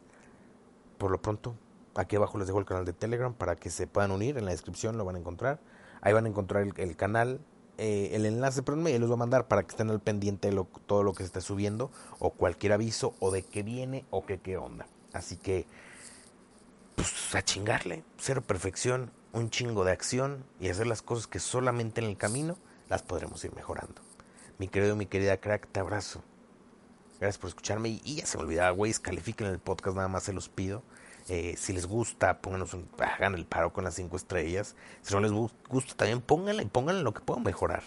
Por 0.98 1.10
lo 1.10 1.22
pronto, 1.22 1.56
aquí 1.96 2.16
abajo 2.16 2.38
les 2.38 2.48
dejo 2.48 2.60
el 2.60 2.66
canal 2.66 2.86
de 2.86 2.94
Telegram 2.94 3.34
para 3.34 3.56
que 3.56 3.70
se 3.70 3.88
puedan 3.88 4.12
unir. 4.12 4.38
En 4.38 4.46
la 4.46 4.52
descripción 4.52 4.98
lo 4.98 5.06
van 5.06 5.16
a 5.16 5.20
encontrar. 5.20 5.60
Ahí 6.02 6.14
van 6.14 6.26
a 6.26 6.30
encontrar 6.30 6.68
el, 6.76 6.96
canal, 6.96 7.40
eh, 7.78 8.12
el 8.14 8.26
enlace, 8.26 8.62
perdón, 8.62 8.88
y 8.88 8.98
los 9.00 9.08
voy 9.08 9.16
a 9.16 9.20
mandar 9.20 9.48
para 9.48 9.64
que 9.64 9.70
estén 9.70 9.90
al 9.90 10.02
pendiente 10.02 10.50
de 10.50 10.66
todo 10.86 11.04
lo 11.04 11.14
que 11.14 11.24
se 11.24 11.28
está 11.28 11.42
subiendo, 11.42 11.90
o 12.20 12.32
cualquier 12.32 12.74
aviso, 12.74 13.16
o 13.20 13.32
de 13.32 13.44
qué 13.44 13.64
viene, 13.64 14.06
o 14.12 14.26
qué 14.26 14.38
qué 14.38 14.58
onda. 14.58 14.86
Así 15.14 15.38
que, 15.38 15.66
pues 16.96 17.34
a 17.34 17.42
chingarle, 17.42 18.04
cero 18.18 18.44
perfección, 18.46 19.12
un 19.34 19.50
chingo 19.50 19.86
de 19.86 19.92
acción 19.92 20.46
y 20.60 20.70
hacer 20.70 20.88
las 20.88 21.02
cosas 21.02 21.28
que 21.28 21.40
solamente 21.40 22.02
en 22.02 22.08
el 22.08 22.18
camino 22.18 22.58
las 22.90 23.02
podremos 23.02 23.44
ir 23.44 23.56
mejorando. 23.56 24.02
Mi 24.60 24.68
querido, 24.68 24.96
mi 24.96 25.06
querida 25.06 25.38
crack, 25.38 25.68
te 25.72 25.80
abrazo. 25.80 26.22
Gracias 27.20 27.38
por 27.38 27.50
escucharme. 27.50 27.90
Y, 28.04 28.16
ya 28.16 28.26
se 28.26 28.38
me 28.38 28.44
olvidaba, 28.44 28.72
güeyes, 28.72 29.00
califiquen 29.00 29.48
el 29.48 29.60
podcast, 29.60 29.96
nada 29.96 30.08
más 30.08 30.24
se 30.24 30.34
los 30.34 30.50
pido. 30.50 30.84
Eh, 31.30 31.56
si 31.58 31.74
les 31.74 31.86
gusta, 31.88 32.42
pónganos 32.42 32.74
un, 32.74 32.88
hagan 33.00 33.36
el 33.36 33.46
paro 33.46 33.74
con 33.74 33.84
las 33.84 33.96
cinco 33.96 34.16
estrellas. 34.16 34.76
Si 35.02 35.14
no 35.14 35.20
les 35.20 35.32
gusta, 35.32 35.96
también 35.96 36.22
pónganle 36.22 36.66
pónganle 36.68 37.04
lo 37.04 37.14
que 37.14 37.22
puedan 37.22 37.44
mejorar. 37.44 37.84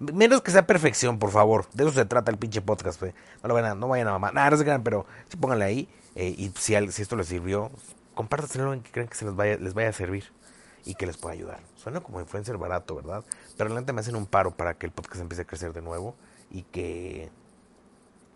Menos 0.00 0.42
que 0.42 0.52
sea 0.52 0.66
perfección, 0.66 1.18
por 1.18 1.30
favor. 1.30 1.66
De 1.72 1.82
eso 1.82 1.92
se 1.92 2.04
trata 2.04 2.30
el 2.30 2.38
pinche 2.38 2.62
podcast, 2.62 3.02
No, 3.02 3.48
lo 3.48 3.54
vayan 3.54 3.72
a, 3.72 3.74
no 3.74 3.88
vayan 3.88 4.08
a 4.08 4.12
mamar. 4.12 4.32
Nada, 4.32 4.50
no 4.50 4.56
se 4.56 4.62
crean, 4.62 4.84
pero 4.84 5.06
sí 5.28 5.36
pónganle 5.36 5.64
ahí. 5.64 5.88
Eh, 6.14 6.34
y 6.38 6.52
si, 6.56 6.74
si 6.92 7.02
esto 7.02 7.16
les 7.16 7.26
sirvió, 7.26 7.70
compártaselo 8.14 8.72
en 8.72 8.82
que 8.82 8.92
creen 8.92 9.08
que 9.08 9.16
se 9.16 9.24
les 9.24 9.34
vaya, 9.34 9.56
les 9.58 9.74
vaya 9.74 9.88
a 9.88 9.92
servir 9.92 10.32
y 10.84 10.94
que 10.94 11.06
les 11.06 11.16
pueda 11.16 11.34
ayudar. 11.34 11.60
Suena 11.76 12.00
como 12.00 12.20
influencer 12.20 12.56
barato, 12.58 12.94
¿verdad? 12.94 13.24
Pero 13.56 13.68
adelante 13.68 13.92
me 13.92 14.00
hacen 14.00 14.16
un 14.16 14.26
paro 14.26 14.52
para 14.52 14.74
que 14.74 14.86
el 14.86 14.92
podcast 14.92 15.20
empiece 15.20 15.42
a 15.42 15.44
crecer 15.46 15.72
de 15.72 15.82
nuevo 15.82 16.14
y 16.50 16.62
que 16.62 17.30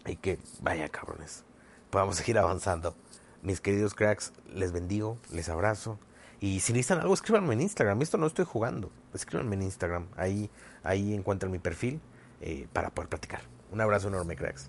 y 0.07 0.17
que, 0.17 0.39
vaya 0.61 0.89
cabrones, 0.89 1.45
podamos 1.91 2.17
seguir 2.17 2.39
avanzando. 2.39 2.95
Mis 3.43 3.61
queridos 3.61 3.95
cracks, 3.95 4.33
les 4.53 4.73
bendigo, 4.73 5.19
les 5.31 5.49
abrazo. 5.49 5.99
Y 6.41 6.61
si 6.61 6.73
necesitan 6.73 7.01
algo, 7.01 7.15
escríbanme 7.15 7.55
en 7.55 7.61
Instagram. 7.61 8.03
Esto 8.03 8.19
no 8.19 8.27
estoy 8.27 8.45
jugando. 8.45 8.91
Escríbanme 9.15 9.55
en 9.57 9.63
Instagram. 9.63 10.09
Ahí, 10.17 10.51
ahí 10.83 11.15
encuentran 11.15 11.53
mi 11.53 11.59
perfil 11.61 12.01
eh, 12.41 12.67
para 12.73 12.91
poder 12.91 13.09
platicar. 13.09 13.43
Un 13.71 13.81
abrazo 13.81 14.09
enorme, 14.09 14.35
cracks. 14.35 14.69